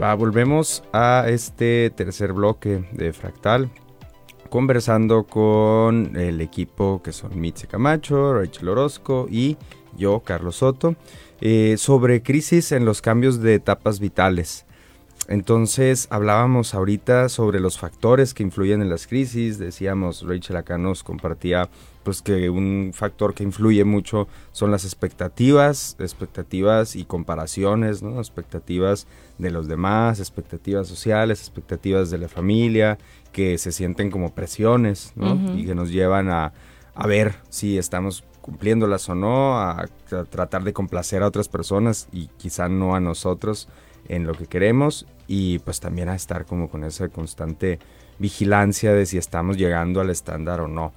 [0.00, 3.70] Volvemos a este tercer bloque de Fractal,
[4.48, 9.58] conversando con el equipo que son Mitze Camacho, Rachel Orozco y
[9.96, 10.96] yo, Carlos Soto,
[11.42, 14.64] eh, sobre crisis en los cambios de etapas vitales.
[15.28, 21.04] Entonces hablábamos ahorita sobre los factores que influyen en las crisis, decíamos, Rachel acá nos
[21.04, 21.68] compartía
[22.02, 28.18] pues que un factor que influye mucho son las expectativas, expectativas y comparaciones, ¿no?
[28.18, 29.06] expectativas
[29.38, 32.98] de los demás, expectativas sociales, expectativas de la familia,
[33.32, 35.56] que se sienten como presiones ¿no?
[35.56, 36.52] y que nos llevan a,
[36.94, 39.86] a ver si estamos cumpliéndolas o no, a,
[40.30, 43.68] tratar de complacer a otras personas y quizá no a nosotros
[44.08, 47.78] en lo que queremos y pues también a estar como con esa constante
[48.18, 50.92] vigilancia de si estamos llegando al estándar o no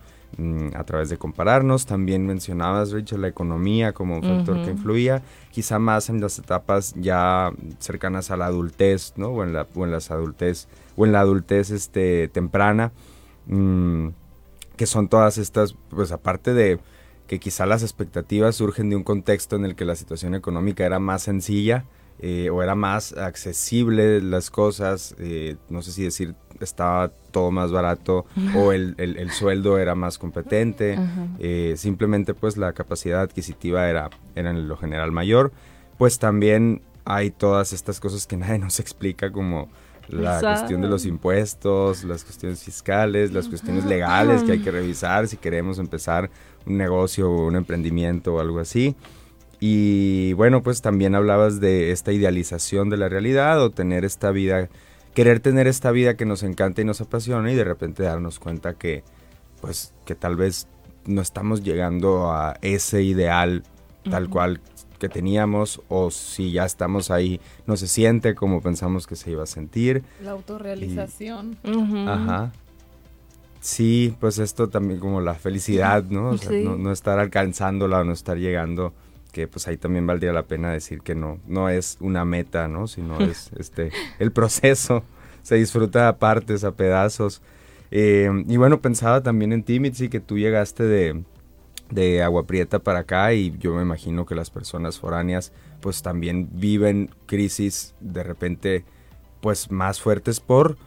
[0.75, 1.85] a través de compararnos.
[1.85, 6.93] También mencionabas, Richard, la economía como un factor que influía, quizá más en las etapas
[6.95, 9.29] ya cercanas a la adultez, ¿no?
[9.29, 12.91] O en la, o en las adultez, o en la adultez este, temprana,
[13.47, 14.07] mm,
[14.75, 16.79] que son todas estas, pues aparte de
[17.27, 20.99] que quizá las expectativas surgen de un contexto en el que la situación económica era
[20.99, 21.85] más sencilla,
[22.19, 27.71] eh, o era más accesible las cosas, eh, no sé si decir estaba todo más
[27.71, 30.97] barato o el, el, sueldo era más competente,
[31.39, 35.51] eh, simplemente pues la capacidad adquisitiva era, era en lo general mayor,
[35.97, 39.69] pues también hay todas estas cosas que nadie nos explica como
[40.09, 45.27] la cuestión de los impuestos, las cuestiones fiscales, las cuestiones legales que hay que revisar
[45.27, 46.29] si queremos empezar
[46.65, 48.95] un negocio o un emprendimiento o algo así.
[49.65, 54.67] Y bueno, pues también hablabas de esta idealización de la realidad o tener esta vida,
[55.13, 58.73] querer tener esta vida que nos encanta y nos apasiona y de repente darnos cuenta
[58.73, 59.05] que
[59.61, 60.67] pues que tal vez
[61.05, 63.63] no estamos llegando a ese ideal
[64.11, 64.59] tal cual
[64.99, 69.43] que teníamos o si ya estamos ahí no se siente como pensamos que se iba
[69.43, 70.03] a sentir.
[70.21, 71.57] La autorrealización.
[72.05, 72.51] Ajá.
[73.61, 76.31] Sí, pues esto también como la felicidad, ¿no?
[76.31, 78.91] O sea, no, no, estar alcanzándola o no estar llegando
[79.33, 82.87] que pues ahí también valdría la pena decir que no, no es una meta, ¿no?
[82.87, 85.03] Sino es este el proceso,
[85.41, 87.41] se disfruta a partes, a pedazos.
[87.91, 91.23] Eh, y bueno, pensaba también en ti, Mitzi, que tú llegaste de,
[91.89, 96.49] de Agua Prieta para acá y yo me imagino que las personas foráneas pues también
[96.53, 98.85] viven crisis de repente
[99.41, 100.77] pues más fuertes por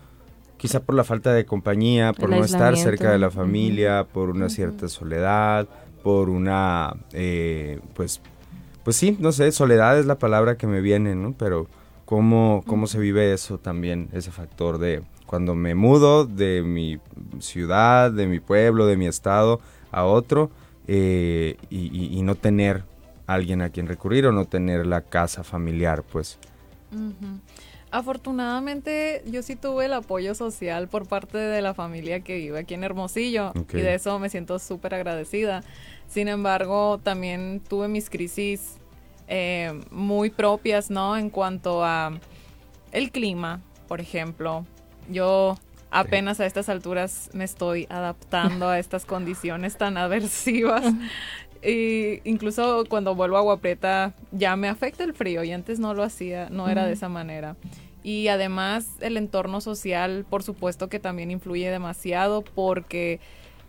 [0.57, 4.49] quizá por la falta de compañía, por no estar cerca de la familia, por una
[4.49, 5.69] cierta soledad,
[6.03, 8.23] por una eh, pues
[8.87, 11.35] pues sí, no sé, soledad es la palabra que me viene, ¿no?
[11.37, 11.67] Pero
[12.05, 17.01] cómo, cómo se vive eso también, ese factor de cuando me mudo de mi
[17.41, 20.53] ciudad, de mi pueblo, de mi estado a otro
[20.87, 22.85] eh, y, no tener
[23.27, 26.39] alguien a quien recurrir o no tener la casa familiar, pues.
[27.91, 32.75] Afortunadamente yo sí tuve el apoyo social por parte de la familia que vive aquí
[32.75, 35.63] en Hermosillo y de eso me siento súper agradecida.
[36.09, 38.79] Sin embargo, también tuve mis crisis
[39.29, 41.17] eh, muy propias, ¿no?
[41.17, 42.19] En cuanto a
[42.93, 44.65] el clima, por ejemplo.
[45.09, 45.57] Yo
[45.91, 50.85] apenas a estas alturas me estoy adaptando a estas condiciones tan aversivas.
[51.67, 55.95] Y incluso cuando vuelvo a Agua Prieta ya me afecta el frío y antes no
[55.95, 57.57] lo hacía, no era de esa manera.
[58.05, 63.19] Y además el entorno social, por supuesto que también influye demasiado porque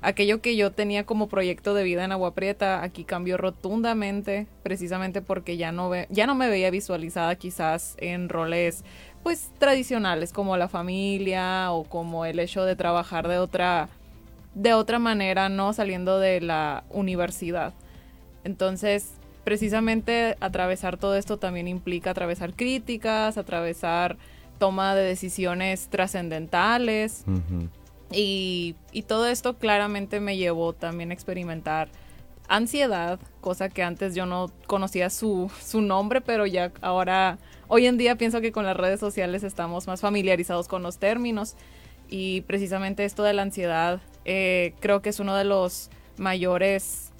[0.01, 5.23] aquello que yo tenía como proyecto de vida en Agua Prieta aquí cambió rotundamente, precisamente
[5.23, 8.83] porque ya no, ve, ya no me veía visualizada quizás en roles
[9.23, 13.89] pues tradicionales como la familia o como el hecho de trabajar de otra
[14.53, 17.73] de otra manera, no saliendo de la universidad.
[18.47, 19.11] Entonces,
[19.43, 24.15] precisamente atravesar todo esto también implica atravesar críticas, atravesar
[24.57, 27.25] toma de decisiones trascendentales.
[28.09, 31.89] Y, todo esto claramente me llevó también a experimentar
[32.47, 37.97] ansiedad, cosa que antes yo no conocía su, su nombre, pero ya ahora, hoy en
[37.97, 41.57] día pienso que con las redes sociales estamos más familiarizados con los términos
[42.07, 47.11] y precisamente esto de la ansiedad eh, creo que es uno de los mayores,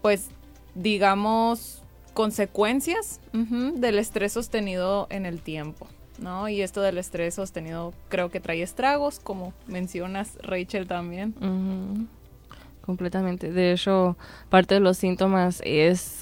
[0.00, 0.30] pues
[0.74, 1.82] digamos,
[2.14, 5.86] consecuencias del estrés sostenido en el tiempo.
[6.18, 6.48] ¿no?
[6.48, 11.34] Y esto del estrés sostenido creo que trae estragos, como mencionas Rachel también.
[12.84, 13.52] Completamente.
[13.52, 14.16] De hecho,
[14.48, 16.20] parte de los síntomas es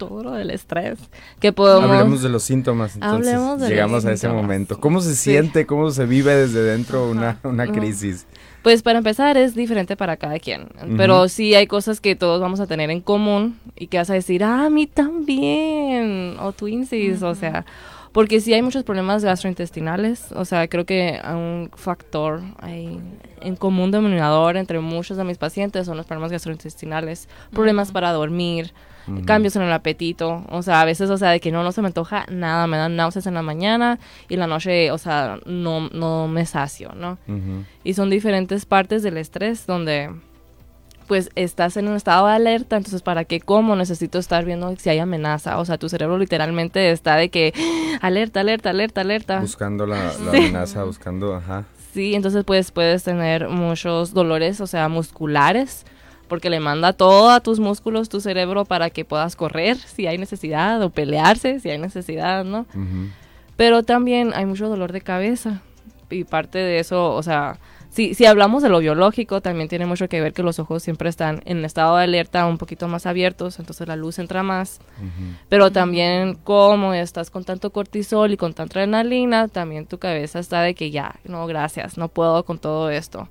[0.00, 0.98] todo lo del estrés.
[1.38, 1.90] Que podemos...
[1.90, 4.80] Hablemos de los síntomas, entonces llegamos a ese momento.
[4.80, 8.26] ¿Cómo se siente, cómo se vive desde dentro una, una crisis?
[8.62, 12.60] Pues para empezar es diferente para cada quien, pero sí hay cosas que todos vamos
[12.60, 17.22] a tener en común y que vas a decir, ah, a mí también, o twinsies,
[17.22, 17.64] o sea,
[18.12, 23.00] porque sí hay muchos problemas gastrointestinales, o sea, creo que un factor hay
[23.40, 28.74] en común denominador entre muchos de mis pacientes son los problemas gastrointestinales, problemas para dormir,
[29.24, 31.82] cambios en el apetito, o sea, a veces, o sea, de que no, no se
[31.82, 35.38] me antoja nada, me dan náuseas en la mañana y en la noche, o sea,
[35.46, 37.18] no, no me sacio, ¿no?
[37.84, 40.10] Y son diferentes partes del estrés donde
[41.10, 44.90] pues estás en un estado de alerta, entonces para qué como necesito estar viendo si
[44.90, 47.52] hay amenaza, o sea, tu cerebro literalmente está de que
[48.00, 49.40] alerta, alerta, alerta, alerta.
[49.40, 51.64] Buscando la, amenaza, buscando, ajá.
[51.92, 55.84] Sí, entonces pues puedes tener muchos dolores, o sea, musculares,
[56.30, 60.16] porque le manda todo a tus músculos tu cerebro para que puedas correr si hay
[60.16, 62.66] necesidad o pelearse si hay necesidad, ¿no?
[63.56, 65.60] Pero también hay mucho dolor de cabeza
[66.08, 70.08] y parte de eso, o sea, si, si hablamos de lo biológico, también tiene mucho
[70.08, 73.58] que ver que los ojos siempre están en estado de alerta un poquito más abiertos,
[73.58, 74.78] entonces la luz entra más.
[75.48, 80.62] Pero también como estás con tanto cortisol y con tanta adrenalina, también tu cabeza está
[80.62, 83.28] de que ya, no, gracias, no puedo con todo esto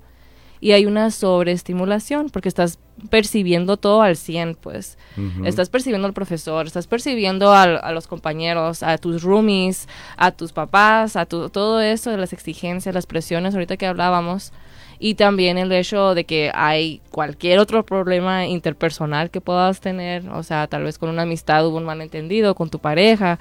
[0.60, 4.98] y hay una sobreestimulación porque estás percibiendo todo al 100, pues.
[5.44, 11.16] Estás percibiendo al profesor, estás percibiendo a los compañeros, a tus roomies, a tus papás,
[11.16, 14.52] a todo eso de las exigencias, las presiones, ahorita que hablábamos.
[14.98, 20.42] Y también el hecho de que hay cualquier otro problema interpersonal que puedas tener, o
[20.42, 23.38] sea, tal vez con una amistad hubo un malentendido, con tu pareja,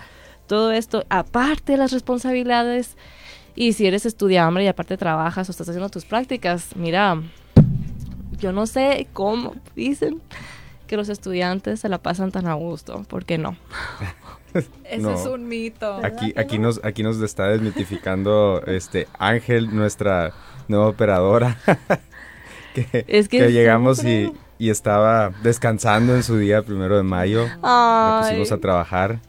[0.48, 2.96] todo esto, aparte de las responsabilidades
[3.56, 7.22] y si eres estudiante y aparte trabajas o estás haciendo tus prácticas, mira,
[8.40, 10.22] yo no sé cómo dicen
[10.88, 13.58] que los estudiantes se la pasan tan a gusto, ¿por qué no?
[14.84, 16.00] Eso es un mito.
[16.04, 20.34] Aquí, aquí nos, aquí nos está desmitificando este Ángel, nuestra
[20.68, 21.58] nueva operadora.
[22.74, 27.46] que, es que, llegamos y, y, estaba descansando en su día primero de mayo.
[27.62, 28.24] Ay.
[28.24, 29.20] pusimos a trabajar.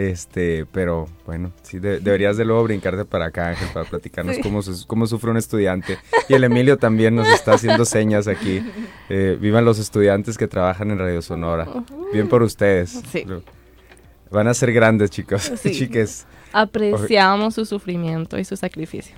[0.00, 5.06] Este, pero bueno, sí, deberías de luego brincarte para acá, Ángel, para platicarnos cómo, cómo
[5.06, 5.98] sufre un estudiante.
[6.26, 8.64] Y el Emilio también nos está haciendo señas aquí.
[9.10, 11.66] Eh, vivan los estudiantes que trabajan en Radio Sonora.
[12.14, 13.02] Bien por ustedes.
[14.30, 16.26] Van a ser grandes, chicos, chiques.
[16.54, 19.14] Apreciamos su sufrimiento y su sacrificio.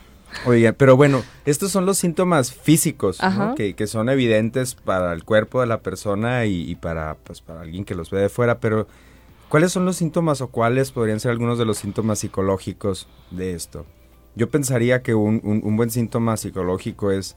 [0.47, 3.21] Oye, pero bueno, estos son los síntomas físicos
[3.55, 7.61] que, que, son evidentes para el cuerpo de la persona y, y, para, pues, para
[7.61, 8.89] alguien que los ve de fuera, pero
[9.53, 13.85] ¿Cuáles son los síntomas o cuáles podrían ser algunos de los síntomas psicológicos de esto?
[14.35, 17.37] Yo pensaría que un, buen síntoma psicológico es,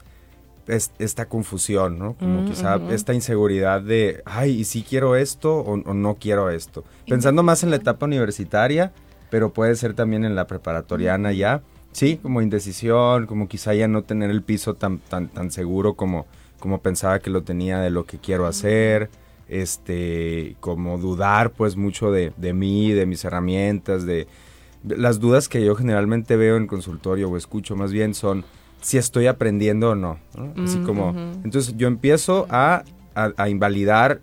[0.66, 2.14] esta confusión, ¿no?
[2.14, 6.84] Como mm, quizá esta inseguridad de, ay, ¿y si quiero esto o, no quiero esto?
[7.06, 8.94] Pensando más en la etapa universitaria,
[9.28, 11.60] pero puede ser también en la preparatoriana ya.
[11.92, 16.24] Sí, como indecisión, como quizá ya no tener el piso tan, tan, tan seguro como,
[16.60, 19.10] como pensaba que lo tenía de lo que quiero hacer
[19.48, 24.26] este, como dudar pues mucho de, de mí, de mis herramientas, de
[24.84, 28.44] las dudas que yo generalmente veo en consultorio o escucho más bien son
[28.80, 30.18] si estoy aprendiendo o no,
[30.62, 34.20] así como, entonces yo empiezo a, a, invalidar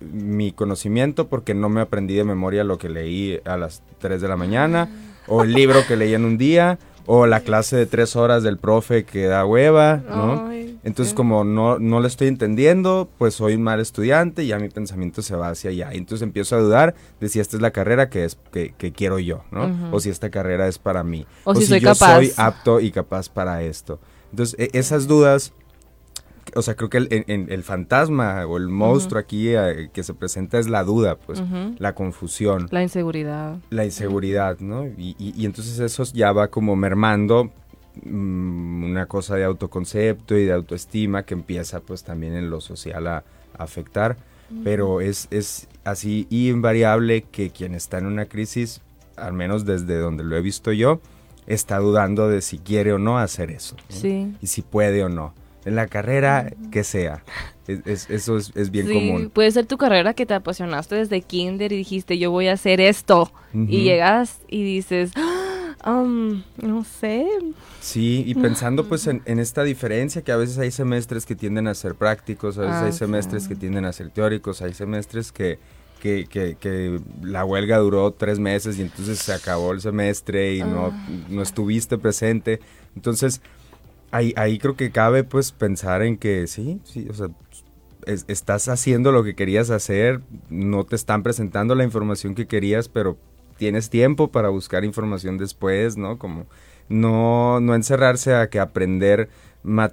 [0.00, 4.28] mi conocimiento porque no me aprendí de memoria lo que leí a las 3 de
[4.28, 4.88] la mañana
[5.26, 8.58] o el libro que leí en un día o la clase de tres horas del
[8.58, 10.50] profe que da hueva, ¿no?
[10.86, 14.68] Entonces, como no, no le estoy entendiendo, pues soy un mal estudiante y ya mi
[14.68, 15.90] pensamiento se va hacia allá.
[15.90, 19.42] Entonces empiezo a dudar de si esta es la carrera que, es, que, quiero yo,
[19.50, 19.90] ¿no?
[19.90, 21.26] O si esta carrera es para mí.
[21.42, 23.98] O, si, soy yo soy apto y capaz para esto.
[24.30, 25.52] Entonces, e, esas dudas
[26.54, 30.60] o sea, creo que el, el fantasma o el monstruo aquí eh, que se presenta
[30.60, 31.42] es la duda, pues,
[31.78, 32.68] la confusión.
[32.70, 33.58] La inseguridad.
[33.70, 34.86] La inseguridad, ¿no?
[34.86, 37.50] Y, y, entonces eso ya va como mermando
[38.04, 43.24] una cosa de autoconcepto y de autoestima que empieza pues también en lo social a,
[43.58, 44.16] afectar.
[44.62, 48.80] Pero es, es así invariable que quien está en una crisis,
[49.16, 51.00] al menos desde donde lo he visto yo,
[51.46, 53.76] está dudando de si quiere o no hacer eso.
[53.88, 54.34] Sí.
[54.40, 55.34] Y si puede o no.
[55.64, 57.24] en la carrera que sea.
[57.66, 59.30] eso es, bien común.
[59.30, 62.80] Puede ser tu carrera que te apasionaste desde kinder y dijiste, yo voy a hacer
[62.80, 63.32] esto.
[63.52, 65.12] Y llegas y dices,
[65.86, 67.26] um, no sé.
[67.80, 71.74] Sí, y pensando pues en, esta diferencia que a veces hay semestres que tienden a
[71.74, 75.58] ser prácticos, a veces hay ah, semestres que tienden a ser teóricos, hay semestres que,
[76.00, 80.86] que, que, la huelga duró tres meses y entonces se acabó el semestre y no,
[80.86, 81.08] ah.
[81.28, 82.60] no estuviste presente.
[82.94, 83.40] Entonces,
[84.10, 87.28] ahí, ahí creo que cabe pues pensar en que sí, sí, o sea,
[88.06, 93.18] estás haciendo lo que querías hacer, no te están presentando la información que querías, pero
[93.56, 96.18] tienes tiempo para buscar información después, ¿no?
[96.18, 96.46] Como
[96.88, 99.28] no, no encerrarse a que aprender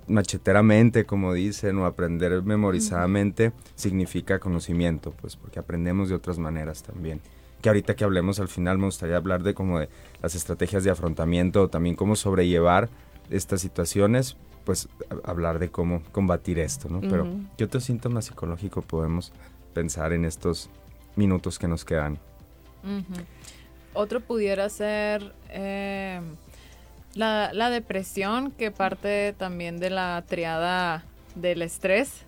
[0.08, 7.22] macheteramente, como dicen, o aprender memorizadamente significa conocimiento, pues porque aprendemos de otras maneras también.
[7.62, 9.90] Que ahorita que hablemos al final me gustaría hablar de como de
[10.22, 12.90] las estrategias de afrontamiento, también cómo sobrellevar
[13.32, 14.90] estas situaciones, pues
[15.24, 17.02] hablar de cómo combatir esto, ¿no?
[17.02, 19.34] Pero, ¿qué otro síntoma psicológico podemos
[19.74, 20.70] pensar en estos
[21.16, 22.20] minutos que nos quedan?
[23.94, 26.20] Otro pudiera ser eh,
[27.16, 31.04] la, depresión, que parte también de la triada
[31.36, 32.26] del estrés,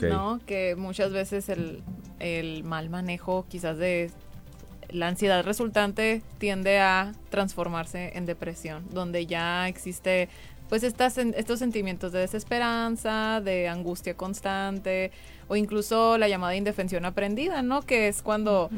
[0.00, 0.40] ¿no?
[0.46, 1.82] Que muchas veces el,
[2.18, 4.10] el mal manejo quizás de
[4.88, 10.28] la ansiedad resultante tiende a transformarse en depresión, donde ya existe
[10.68, 15.10] pues estas, estos sentimientos de desesperanza, de angustia constante
[15.48, 17.82] o incluso la llamada indefensión aprendida, ¿no?
[17.82, 18.70] Que es cuando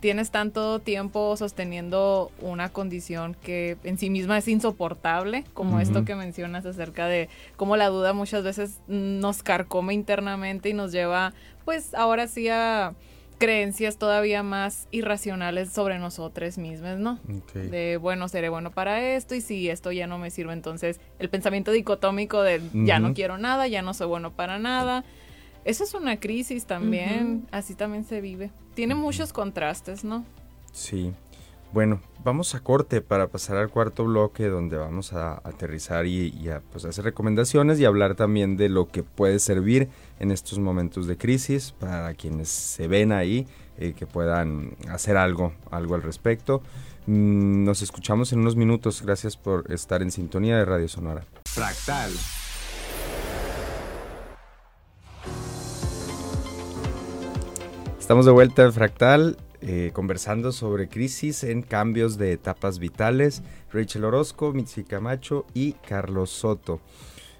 [0.00, 6.14] tienes tanto tiempo sosteniendo una condición que en sí misma es insoportable, como esto que
[6.14, 11.32] mencionas acerca de cómo la duda muchas veces nos carcome internamente y nos lleva
[11.64, 12.94] pues ahora sí a
[13.38, 17.18] creencias todavía más irracionales sobre nosotros mismos, ¿no?
[17.54, 21.30] De, bueno, seré bueno para esto y si esto ya no me sirve, entonces el
[21.30, 25.04] pensamiento dicotómico de ya no quiero nada, ya no soy bueno para nada.
[25.64, 28.50] Eso es una crisis también, así también se vive.
[28.74, 30.24] Tiene muchos contrastes, ¿no?
[30.72, 31.12] Sí.
[31.72, 36.60] Bueno, vamos a corte para pasar al cuarto bloque donde vamos a aterrizar y, a
[36.72, 39.88] pues, hacer recomendaciones y hablar también de lo que puede servir
[40.18, 43.46] en estos momentos de crisis para quienes se ven ahí,
[43.78, 46.60] eh, que puedan hacer algo, algo al respecto.
[47.06, 49.02] Mm, nos escuchamos en unos minutos.
[49.02, 51.24] Gracias por estar en sintonía de Radio Sonora.
[51.44, 52.10] Fractal.
[58.10, 59.36] Estamos de vuelta en Fractal.
[59.60, 63.40] Eh, conversando sobre crisis en cambios de etapas vitales.
[63.72, 66.80] Rachel Orozco, Mitzi Camacho y Carlos Soto.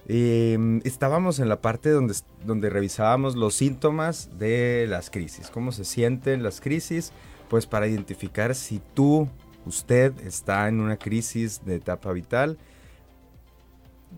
[0.07, 2.15] Em, estábamos en la parte donde,
[2.47, 7.13] donde revisábamos los síntomas de las crisis, cómo se sienten las crisis,
[7.49, 9.29] pues para identificar si tú,
[9.67, 12.59] usted, está en una crisis de etapa vital,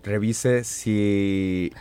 [0.03, 1.71] revise si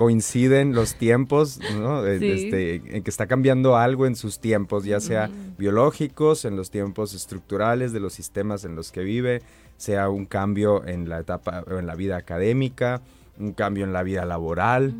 [0.00, 2.06] coinciden los tiempos, ¿no?
[2.06, 5.28] Este, en que está cambiando algo en sus tiempos, ya sea
[5.58, 9.42] biológicos, en los tiempos estructurales de los sistemas en los que vive,
[9.76, 13.02] sea un cambio en la etapa, en la vida académica,
[13.38, 14.94] un cambio en la vida laboral,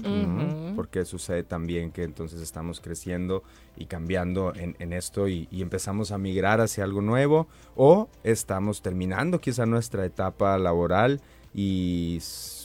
[0.76, 3.42] porque sucede también que entonces estamos creciendo
[3.78, 9.40] y cambiando en, esto y, y, empezamos a migrar hacia algo nuevo, o estamos terminando
[9.40, 11.22] quizá nuestra etapa laboral
[11.54, 12.18] y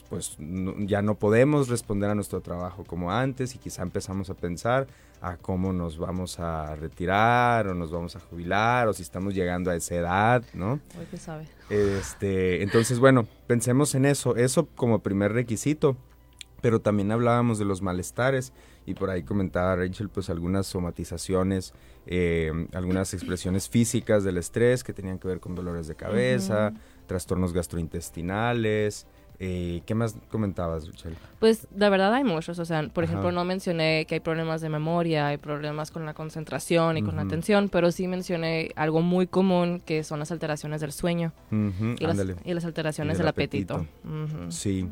[0.09, 0.37] pues
[0.79, 4.87] ya no podemos responder a nuestro trabajo como antes y quizá empezamos a pensar
[5.21, 9.71] a cómo nos vamos a retirar o nos vamos a jubilar o si estamos llegando
[9.71, 10.79] a esa edad, ¿no?
[11.09, 11.47] qué sabe.
[11.69, 15.97] Este, entonces, bueno, pensemos en eso, eso como primer requisito,
[16.61, 18.53] pero también hablábamos de los malestares
[18.85, 21.73] y por ahí comentaba Rachel pues algunas somatizaciones,
[22.05, 26.73] eh, algunas expresiones físicas del estrés que tenían que ver con dolores de cabeza,
[27.07, 29.07] trastornos gastrointestinales,
[29.39, 31.15] eh, ¿Qué más comentabas, Michelle?
[31.39, 34.69] Pues la verdad hay muchos, o sea, por ejemplo, no mencioné que hay problemas de
[34.69, 39.27] memoria, hay problemas con la concentración y con la atención, pero sí mencioné algo muy
[39.27, 42.03] común que son las alteraciones del sueño y,
[42.53, 43.85] las, alteraciones del apetito.
[44.49, 44.87] Sí,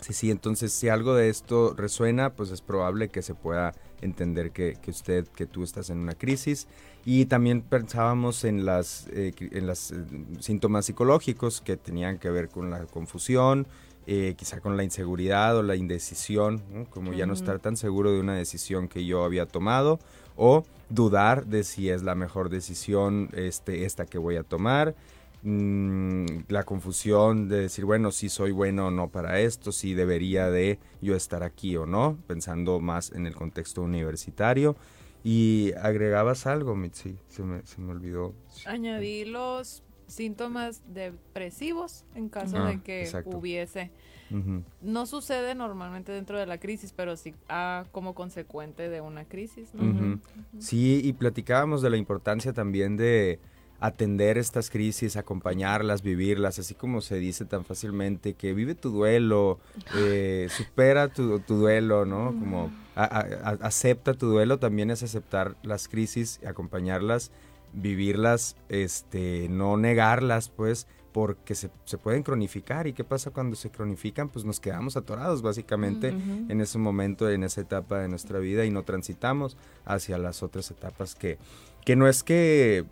[0.00, 4.50] sí, sí, entonces si algo de esto resuena, pues es probable que se pueda entender
[4.50, 6.66] que, que usted, que tú estás en una crisis.
[7.04, 10.04] Y también pensábamos en las, eh, en las eh,
[10.40, 13.66] síntomas psicológicos que tenían que ver con la confusión,
[14.06, 18.20] eh, quizá con la inseguridad o la indecisión, como ya no estar tan seguro de
[18.20, 19.98] una decisión que yo había tomado,
[20.36, 24.94] o dudar de si es la mejor decisión este, esta que voy a tomar.
[25.42, 30.50] Mm, la confusión de decir, bueno, si soy bueno o no para esto, si debería
[30.50, 34.76] de yo estar aquí o no, pensando más en el contexto universitario.
[35.24, 38.34] Y agregabas algo, Mitzi, se me, se me olvidó.
[38.66, 43.30] Añadí los síntomas depresivos en caso Ah, de que exacto.
[43.36, 43.90] hubiese.
[44.30, 44.62] Ujú.
[44.82, 49.74] No sucede normalmente dentro de la crisis, pero sí ah, como consecuente de una crisis.
[49.74, 49.84] ¿no?
[49.84, 50.20] Ujú.
[50.58, 53.40] Sí, y platicábamos de la importancia también de
[53.80, 59.58] atender estas crisis, acompañarlas, vivirlas, así como se dice tan fácilmente, que vive tu duelo,
[59.96, 62.26] eh, supera tu, tu duelo, ¿no?
[62.38, 67.30] Como a- a- a- acepta tu duelo, también es aceptar las crisis, acompañarlas,
[67.72, 72.86] vivirlas, este, no negarlas, pues, porque se, se pueden cronificar.
[72.86, 74.28] ¿Y qué pasa cuando se cronifican?
[74.28, 78.70] Pues nos quedamos atorados, básicamente, en ese momento, en esa etapa de nuestra vida y
[78.70, 81.38] no transitamos hacia las otras etapas que,
[81.84, 82.84] que no es que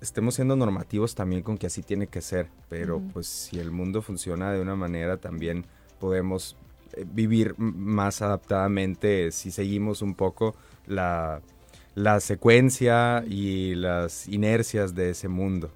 [0.00, 4.02] estemos siendo normativos también con que así tiene que ser, pero pues si el mundo
[4.02, 5.64] funciona de una manera también
[5.98, 6.56] podemos
[6.94, 10.54] eh, vivir más adaptadamente si seguimos un poco
[10.86, 11.42] la,
[11.94, 15.70] la secuencia y las inercias de ese mundo.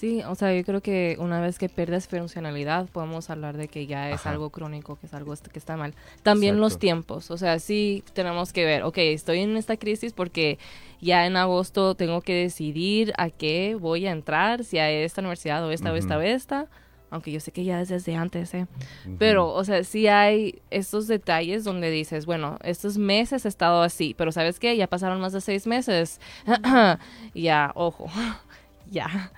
[0.00, 3.86] Sí, o sea, yo creo que una vez que pierdes funcionalidad, podemos hablar de que
[3.86, 4.30] ya es Ajá.
[4.30, 5.92] algo crónico, que es algo que está mal.
[6.22, 6.80] También los Exacto.
[6.80, 10.58] tiempos, o sea, sí tenemos que ver, ok, estoy en esta crisis porque
[11.02, 15.62] ya en agosto tengo que decidir a qué voy a entrar, si a esta universidad
[15.66, 16.66] o esta o esta o esta,
[17.10, 18.66] aunque yo sé que ya es desde antes, ¿eh?
[19.04, 19.16] Ujú.
[19.18, 24.14] Pero, o sea, sí hay estos detalles donde dices, bueno, estos meses he estado así,
[24.16, 24.78] pero ¿sabes qué?
[24.78, 26.22] Ya pasaron más de seis meses.
[27.34, 28.06] ya, ojo,
[28.90, 29.30] ya.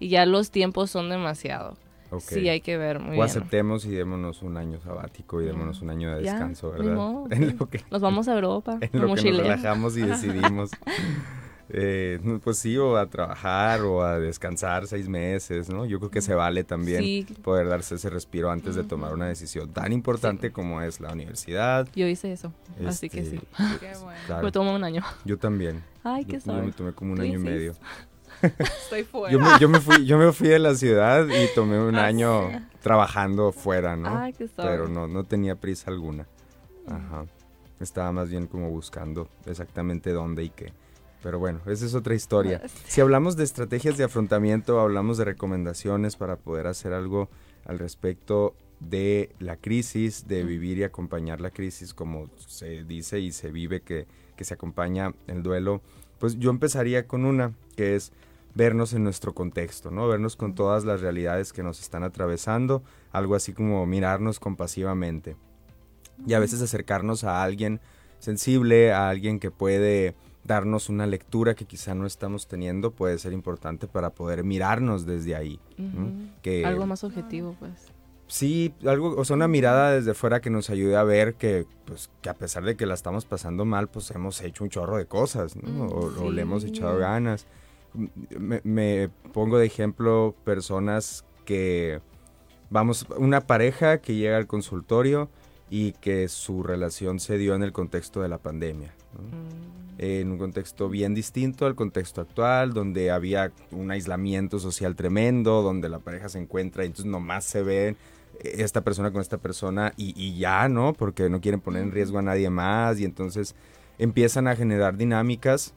[0.00, 1.76] Y ya los tiempos son demasiado.
[2.10, 2.22] Ok.
[2.22, 3.24] Sí, hay que ver muy o bien.
[3.26, 6.98] aceptemos y démonos un año sabático y démonos un año de descanso, ¿verdad?
[7.30, 7.56] en sí.
[7.60, 10.70] lo que, Nos vamos a Europa, en lo que nos relajamos y decidimos.
[11.68, 15.84] eh, pues sí, o a trabajar o a descansar seis meses, ¿no?
[15.86, 17.26] Yo creo que se vale también Sí.
[17.44, 21.86] poder darse ese respiro antes de tomar una decisión tan importante como es la universidad.
[21.94, 22.52] Yo hice eso,
[22.84, 23.42] así que este, sí.
[23.78, 24.18] Qué bueno.
[24.26, 25.04] claro, Me tomó un año.
[25.24, 25.84] yo también.
[26.02, 26.72] Ay, Yo, qué yo me sorry.
[26.72, 27.50] tomé como un ¿Tú año y hiciste?
[27.50, 27.74] medio.
[28.42, 29.32] Estoy fuera.
[29.32, 32.04] Yo me, yo, me fui, yo me fui de la ciudad y tomé un Ah,
[32.06, 32.50] año
[32.82, 34.16] trabajando fuera, ¿no?
[34.16, 34.68] Ay, qué sorry.
[34.68, 36.26] pero no, no tenía prisa alguna.
[36.86, 37.26] Ajá.
[37.80, 40.72] Estaba más bien como buscando exactamente dónde y qué.
[41.22, 42.62] Pero bueno, esa es otra historia.
[42.86, 47.28] Si hablamos de estrategias de afrontamiento, hablamos de recomendaciones para poder hacer algo
[47.66, 53.32] al respecto de la crisis, de vivir y acompañar la crisis, como se dice y
[53.32, 55.82] se vive que, que se acompaña el duelo,
[56.18, 58.12] pues yo empezaría con una, que es
[58.54, 60.08] vernos en nuestro contexto, ¿no?
[60.08, 62.82] Vernos con todas las realidades que nos están atravesando,
[63.12, 65.36] algo así como mirarnos compasivamente.
[66.26, 67.80] Y a veces acercarnos a alguien
[68.18, 73.32] sensible, a alguien que puede darnos una lectura que quizá no estamos teniendo, puede ser
[73.32, 75.60] importante para poder mirarnos desde ahí.
[76.42, 77.92] Que Algo más objetivo, pues.
[78.26, 82.10] Sí, algo, o sea, una mirada desde fuera que nos ayude a ver que, pues,
[82.22, 85.06] que a pesar de que la estamos pasando mal, pues hemos hecho un chorro de
[85.06, 85.86] cosas, ¿no?
[85.86, 87.46] O, o le hemos echado ganas.
[87.94, 92.00] Me, me pongo de ejemplo personas que,
[92.70, 95.28] vamos, una pareja que llega al consultorio
[95.70, 98.94] y que su relación se dio en el contexto de la pandemia.
[99.14, 99.22] ¿no?
[99.22, 99.80] Mm.
[99.98, 105.88] en un contexto bien distinto al contexto actual, donde había un aislamiento social tremendo, donde
[105.88, 107.96] la pareja se encuentra y entonces nomás se ve
[108.42, 110.94] esta persona con esta persona y, y ya, ¿no?
[110.94, 113.54] Porque no quieren poner en riesgo a nadie más y entonces
[113.98, 115.74] empiezan a generar dinámicas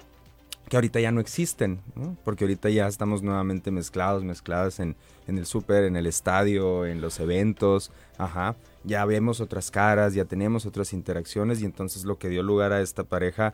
[0.73, 2.17] que ahorita ya no existen, ¿no?
[2.23, 4.95] Porque ahorita ya estamos nuevamente mezclados, mezcladas en,
[5.27, 8.55] en el súper, en el estadio, en los eventos, ajá.
[8.83, 12.81] Ya vemos otras caras, ya tenemos otras interacciones y entonces lo que dio lugar a
[12.81, 13.53] esta pareja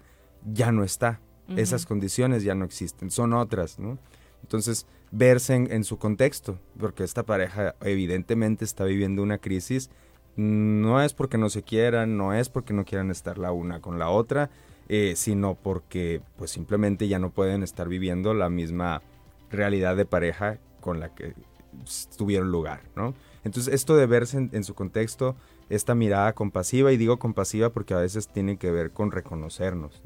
[0.49, 1.19] ya no está.
[1.57, 3.97] Esas condiciones ya no existen, son otras, ¿no?
[4.41, 9.89] Entonces, verse en, en su contexto, porque esta pareja evidentemente está viviendo una crisis,
[10.37, 13.99] no es porque no se quieran, no es porque no quieran estar la una con
[13.99, 14.49] la otra,
[14.89, 19.01] eh, sino porque pues simplemente ya no pueden estar viviendo la misma
[19.51, 21.33] realidad de pareja con la que
[22.17, 23.13] tuvieron lugar, ¿no?
[23.43, 25.35] Entonces, esto de verse en, en su contexto,
[25.69, 30.01] esta mirada compasiva, y digo compasiva porque a veces tiene que ver con reconocernos,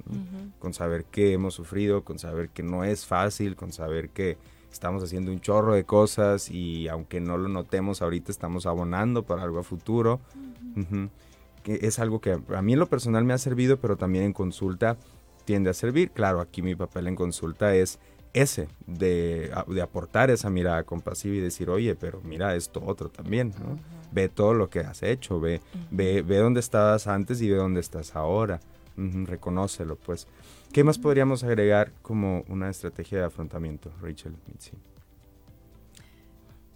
[0.60, 4.38] con saber que hemos sufrido, con saber que no es fácil, con saber que
[4.72, 9.44] estamos haciendo un chorro de cosas y aunque no lo notemos ahorita estamos abonando para
[9.44, 10.20] algo a futuro.
[11.64, 14.34] Que es algo que a mí en lo personal me ha servido, pero también en
[14.34, 14.98] consulta
[15.46, 16.12] tiende a servir.
[16.12, 18.00] Claro, aquí mi papel en consulta es
[18.34, 23.54] ese, de, de aportar esa mirada compasiva y decir, oye, pero mira esto otro también,
[23.60, 23.78] ¿no?
[24.12, 25.62] Ve todo lo que has hecho, ve,
[25.92, 28.60] ve, ve dónde estabas antes y ve dónde estás ahora.
[28.96, 30.28] Reconócelo, pues.
[30.72, 34.34] ¿Qué más podríamos agregar como una estrategia de afrontamiento, Rachel?
[34.48, 34.72] Mitzi?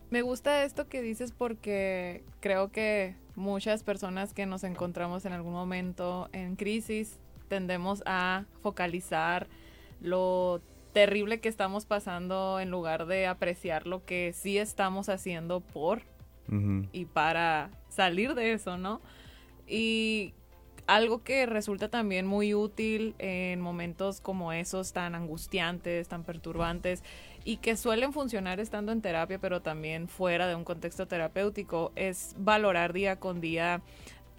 [0.09, 5.53] Me gusta esto que dices porque creo que muchas personas que nos encontramos en algún
[5.53, 9.47] momento en crisis tendemos a focalizar
[9.99, 10.61] lo
[10.93, 16.03] terrible que estamos pasando en lugar de apreciar lo que sí estamos haciendo por
[16.93, 19.01] y para salir de eso, ¿no?
[19.67, 20.33] Y
[20.88, 27.03] algo que resulta también muy útil en momentos como esos tan angustiantes, tan perturbantes
[27.43, 32.35] y que suelen funcionar estando en terapia, pero también fuera de un contexto terapéutico, es
[32.38, 33.81] valorar día con día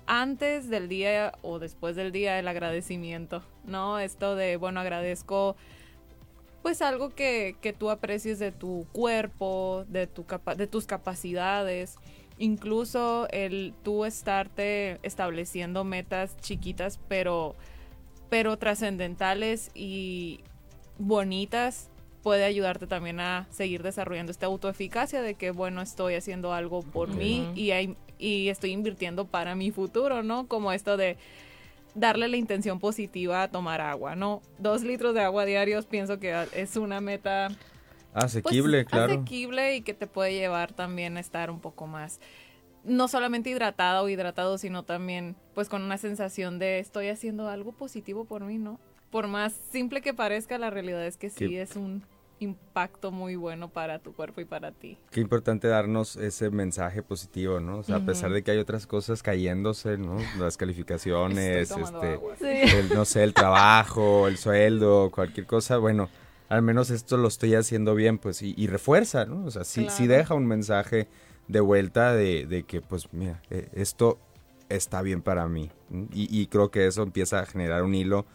[0.06, 3.98] antes del día o después del día el agradecimiento, ¿no?
[3.98, 5.54] Esto de, bueno, agradezco
[6.62, 10.24] pues algo que, que tú aprecies de tu cuerpo, de, tu
[10.56, 11.96] de tus capacidades,
[12.38, 17.54] incluso el tú estarte estableciendo metas chiquitas pero,
[18.28, 20.40] pero trascendentales y
[20.98, 21.90] bonitas
[22.22, 27.08] puede ayudarte también a seguir desarrollando esta autoeficacia de que bueno estoy haciendo algo por
[27.08, 30.46] mí y, hay, y estoy invirtiendo para mi futuro, ¿no?
[30.46, 31.16] Como esto de
[31.94, 34.42] darle la intención positiva a tomar agua, ¿no?
[34.58, 37.48] Dos litros de agua diarios pienso que es una meta
[38.24, 39.12] asequible, pues, claro.
[39.12, 42.20] Asequible y que te puede llevar también a estar un poco más
[42.84, 47.72] no solamente hidratada o hidratado, sino también pues con una sensación de estoy haciendo algo
[47.72, 48.80] positivo por mí, ¿no?
[49.10, 52.04] Por más simple que parezca, la realidad es que sí es un
[52.40, 54.98] impacto muy bueno para tu cuerpo y para ti.
[55.10, 57.78] Qué importante darnos ese mensaje positivo, ¿no?
[57.78, 60.18] O sea, a pesar de que hay otras cosas cayéndose, ¿no?
[60.38, 62.20] Las calificaciones, este,
[62.78, 66.08] el, no sé, el trabajo, el sueldo, cualquier cosa, bueno,
[66.48, 69.44] al menos esto lo estoy haciendo bien, pues, y, refuerza, ¿no?
[69.44, 71.08] O sea, sí, sí deja un mensaje
[71.46, 74.18] de vuelta de, de que, pues, mira, eh, esto
[74.68, 75.70] está bien para mí.
[76.12, 78.26] Y, y creo que eso empieza a generar un hilo,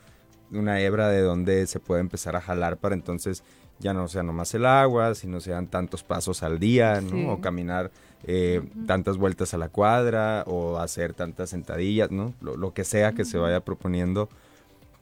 [0.52, 3.44] una hebra de donde se puede empezar a jalar para entonces
[3.80, 7.34] ya no sea nomás el agua, sino sean tantos pasos al día, ¿no?
[7.34, 7.92] O caminar
[8.24, 12.34] eh, tantas vueltas a la cuadra, o hacer tantas sentadillas, ¿no?
[12.42, 14.30] Lo, que sea que se vaya proponiendo,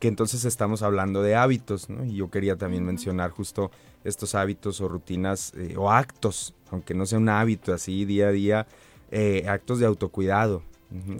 [0.01, 2.03] que entonces estamos hablando de hábitos, ¿no?
[2.03, 3.69] Y yo quería también mencionar justo
[4.03, 8.31] estos hábitos o rutinas eh, o actos, aunque no sea un hábito así día a
[8.31, 8.67] día,
[9.11, 10.63] eh, actos de autocuidado,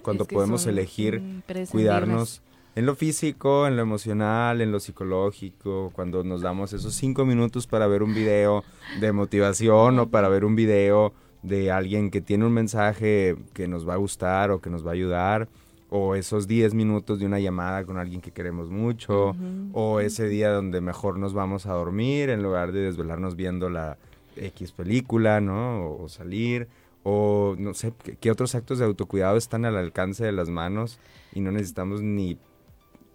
[0.02, 1.22] cuando podemos elegir
[1.70, 2.42] cuidarnos
[2.74, 7.68] en lo físico, en lo emocional, en lo psicológico, cuando nos damos esos cinco minutos
[7.68, 8.64] para ver un video
[9.00, 11.14] de motivación o para ver un video
[11.44, 14.90] de alguien que tiene un mensaje que nos va a gustar o que nos va
[14.90, 15.50] a ayudar,
[15.94, 19.36] o esos diez minutos de una llamada con alguien que queremos mucho,
[19.74, 23.98] o ese día donde mejor nos vamos a dormir en lugar de desvelarnos viendo la
[24.38, 25.92] X película, ¿no?
[25.92, 26.70] O, salir,
[27.04, 30.98] o no sé, ¿qué, otros actos de autocuidado están al alcance de las manos
[31.34, 32.38] y no necesitamos ni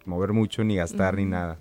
[0.05, 1.57] mover mucho, ni gastar, ni nada.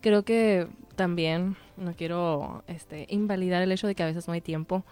[0.00, 4.40] Creo que también, no quiero este, invalidar el hecho de que a veces no hay
[4.40, 4.84] tiempo,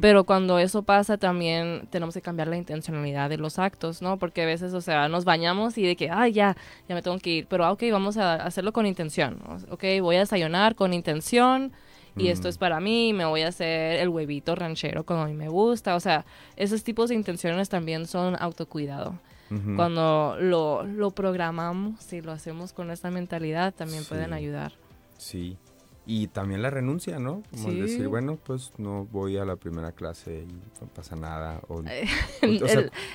[0.00, 4.18] pero cuando eso pasa también tenemos que cambiar la intencionalidad de los actos, ¿no?
[4.18, 6.56] Porque a veces, o sea, nos bañamos y de que, ay, ya,
[6.88, 9.38] ya me tengo que ir, pero, ah, ok, vamos a hacerlo con intención,
[9.70, 11.72] ok, voy a desayunar con intención,
[12.16, 15.34] y esto es para mí, me voy a hacer el huevito ranchero como a mí
[15.34, 16.24] me gusta, o sea,
[16.56, 19.18] esos tipos de intenciones también son autocuidado.
[19.76, 24.74] Cuando lo, lo, programamos y lo hacemos con esta mentalidad, también pueden ayudar.
[25.16, 25.56] Sí.
[26.10, 27.42] Y también la renuncia, ¿no?
[27.50, 31.60] Como decir, bueno, pues no voy a la primera clase y no pasa nada.
[31.68, 31.82] O,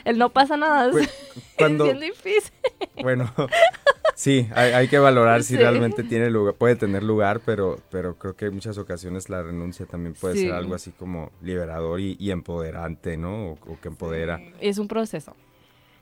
[0.05, 1.09] el, no pasa nada es,
[1.57, 2.53] cuando, bien difícil.
[3.01, 3.33] Bueno,
[4.15, 8.45] sí, hay, que valorar si realmente tiene lugar, puede tener lugar, pero, pero creo que
[8.45, 13.53] en muchas ocasiones la renuncia también puede ser algo así como liberador y, empoderante, ¿no?
[13.53, 14.39] O, que empodera.
[14.61, 15.35] Es un proceso.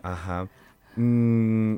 [0.03, 0.49] Ajá.
[0.95, 1.75] Mm,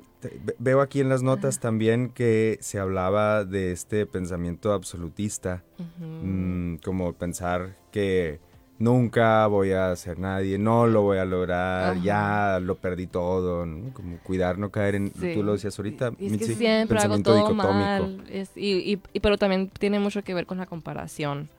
[0.58, 5.64] veo aquí en las notas también que se hablaba de este pensamiento absolutista,
[6.00, 8.40] mm, como pensar que
[8.80, 14.18] nunca voy a ser nadie, no lo voy a lograr, ya lo perdí todo, como
[14.20, 18.24] cuidar, no caer en, tú lo decías ahorita, es que siempre hago todo mal,
[18.56, 21.50] y, y, pero también tiene mucho que ver con la comparación.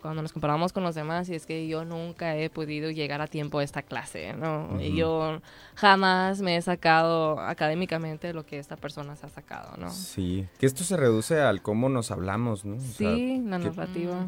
[0.00, 3.26] Cuando nos comparamos con los demás, y es que yo nunca he podido llegar a
[3.26, 4.80] tiempo a esta clase, ¿no?
[4.80, 5.40] Y yo
[5.74, 9.90] jamás me he sacado académicamente lo que esta persona se ha sacado, ¿no?
[9.90, 12.80] Sí, que esto se reduce al cómo nos hablamos, ¿no?
[12.80, 14.26] sí, la narrativa.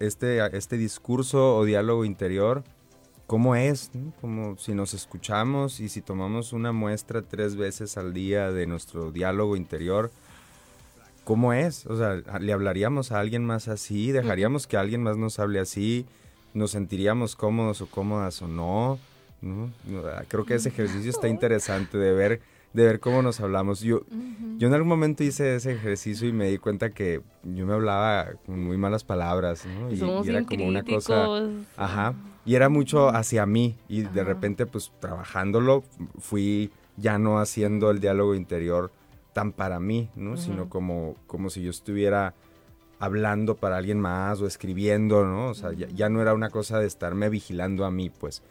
[0.00, 2.64] Este, este discurso o diálogo interior,
[3.26, 3.90] ¿cómo es?
[4.20, 9.10] Como si nos escuchamos y si tomamos una muestra tres veces al día de nuestro
[9.10, 10.12] diálogo interior,
[11.24, 11.86] ¿cómo es?
[11.86, 14.12] O sea, ¿le hablaríamos a alguien más así?
[14.12, 16.06] ¿Dejaríamos que alguien más nos hable así?
[16.52, 18.98] ¿Nos sentiríamos cómodos o cómodas o no?
[20.28, 22.40] Creo que ese ejercicio está interesante de ver,
[22.72, 23.80] de ver cómo nos hablamos.
[23.80, 24.02] Yo,
[24.56, 28.32] yo en algún momento hice ese ejercicio y me di cuenta que yo me hablaba
[28.46, 29.90] con muy malas palabras, ¿no?
[29.90, 31.42] Y, era como una cosa...
[31.76, 32.14] Ajá.
[32.46, 33.76] Y era mucho hacia mí.
[33.88, 35.82] Y de repente, pues, trabajándolo,
[36.18, 38.92] fui ya no haciendo el diálogo interior
[39.34, 40.38] tan para mí, ¿no?
[40.38, 42.34] Sino como, como si yo estuviera
[42.98, 45.48] hablando para alguien más o escribiendo, ¿no?
[45.48, 48.42] O sea, ya, no era una cosa de estarme vigilando a mí, pues.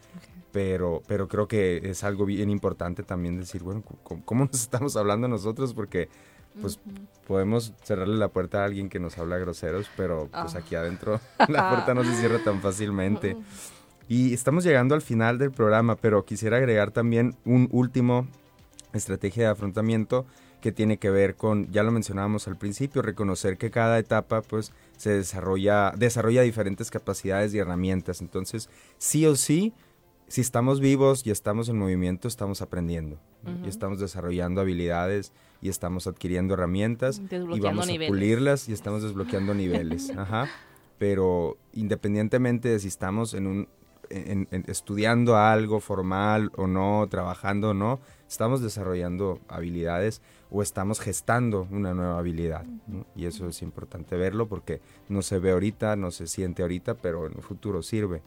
[0.52, 3.82] Pero, pero creo que es algo bien importante también decir, bueno,
[4.24, 5.74] ¿cómo, nos estamos hablando nosotros?
[5.74, 6.08] Porque
[6.60, 6.78] pues
[7.26, 10.58] podemos cerrarle la puerta a alguien que nos habla groseros, pero pues ah.
[10.58, 13.36] aquí adentro la puerta no se cierra tan fácilmente.
[14.06, 18.28] Y estamos llegando al final del programa, pero quisiera agregar también un último
[18.92, 20.26] estrategia de afrontamiento
[20.64, 24.72] que tiene que ver con, ya lo mencionábamos al principio, reconocer que cada etapa pues
[24.96, 28.22] se desarrolla, desarrolla diferentes capacidades y herramientas.
[28.22, 29.74] Entonces, sí o sí,
[30.26, 33.18] si estamos vivos y estamos en movimiento, estamos aprendiendo
[33.62, 39.52] y estamos desarrollando habilidades y estamos adquiriendo herramientas y vamos a pulirlas y estamos desbloqueando
[39.64, 40.16] niveles.
[40.16, 40.48] Ajá.
[40.96, 43.68] Pero independientemente de si estamos en un
[44.66, 50.22] estudiando algo formal o no, trabajando o no, estamos desarrollando habilidades
[50.54, 52.64] o estamos gestando una nueva habilidad.
[53.16, 57.26] Y eso es importante verlo porque no se ve ahorita, no se siente ahorita, pero
[57.26, 58.22] en el futuro sirve.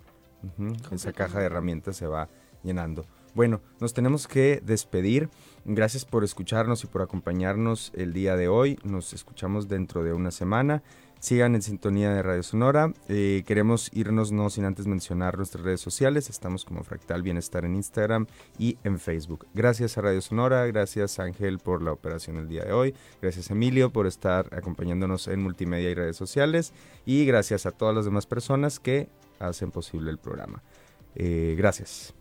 [0.92, 2.28] Esa caja de herramientas se va
[2.64, 3.06] llenando.
[3.34, 5.30] Bueno, nos tenemos que despedir.
[5.64, 8.78] Gracias por escucharnos y por acompañarnos el día de hoy.
[8.84, 10.84] Nos escuchamos dentro de una semana.
[11.20, 12.94] Sigan en sintonía de Radio Sonora.
[13.10, 16.30] Eh, queremos irnos no sin antes mencionar nuestras redes sociales.
[16.30, 18.28] Estamos como Fractal Bienestar en Instagram
[18.60, 19.48] y en Facebook.
[19.54, 23.92] Gracias a Radio Sonora, gracias Ángel por la operación el día de hoy, gracias Emilio
[23.92, 26.74] por estar acompañándonos en multimedia y redes sociales
[27.06, 29.10] y gracias a todas las demás personas que
[29.40, 30.62] hacen posible el programa.
[31.16, 32.17] Eh, gracias.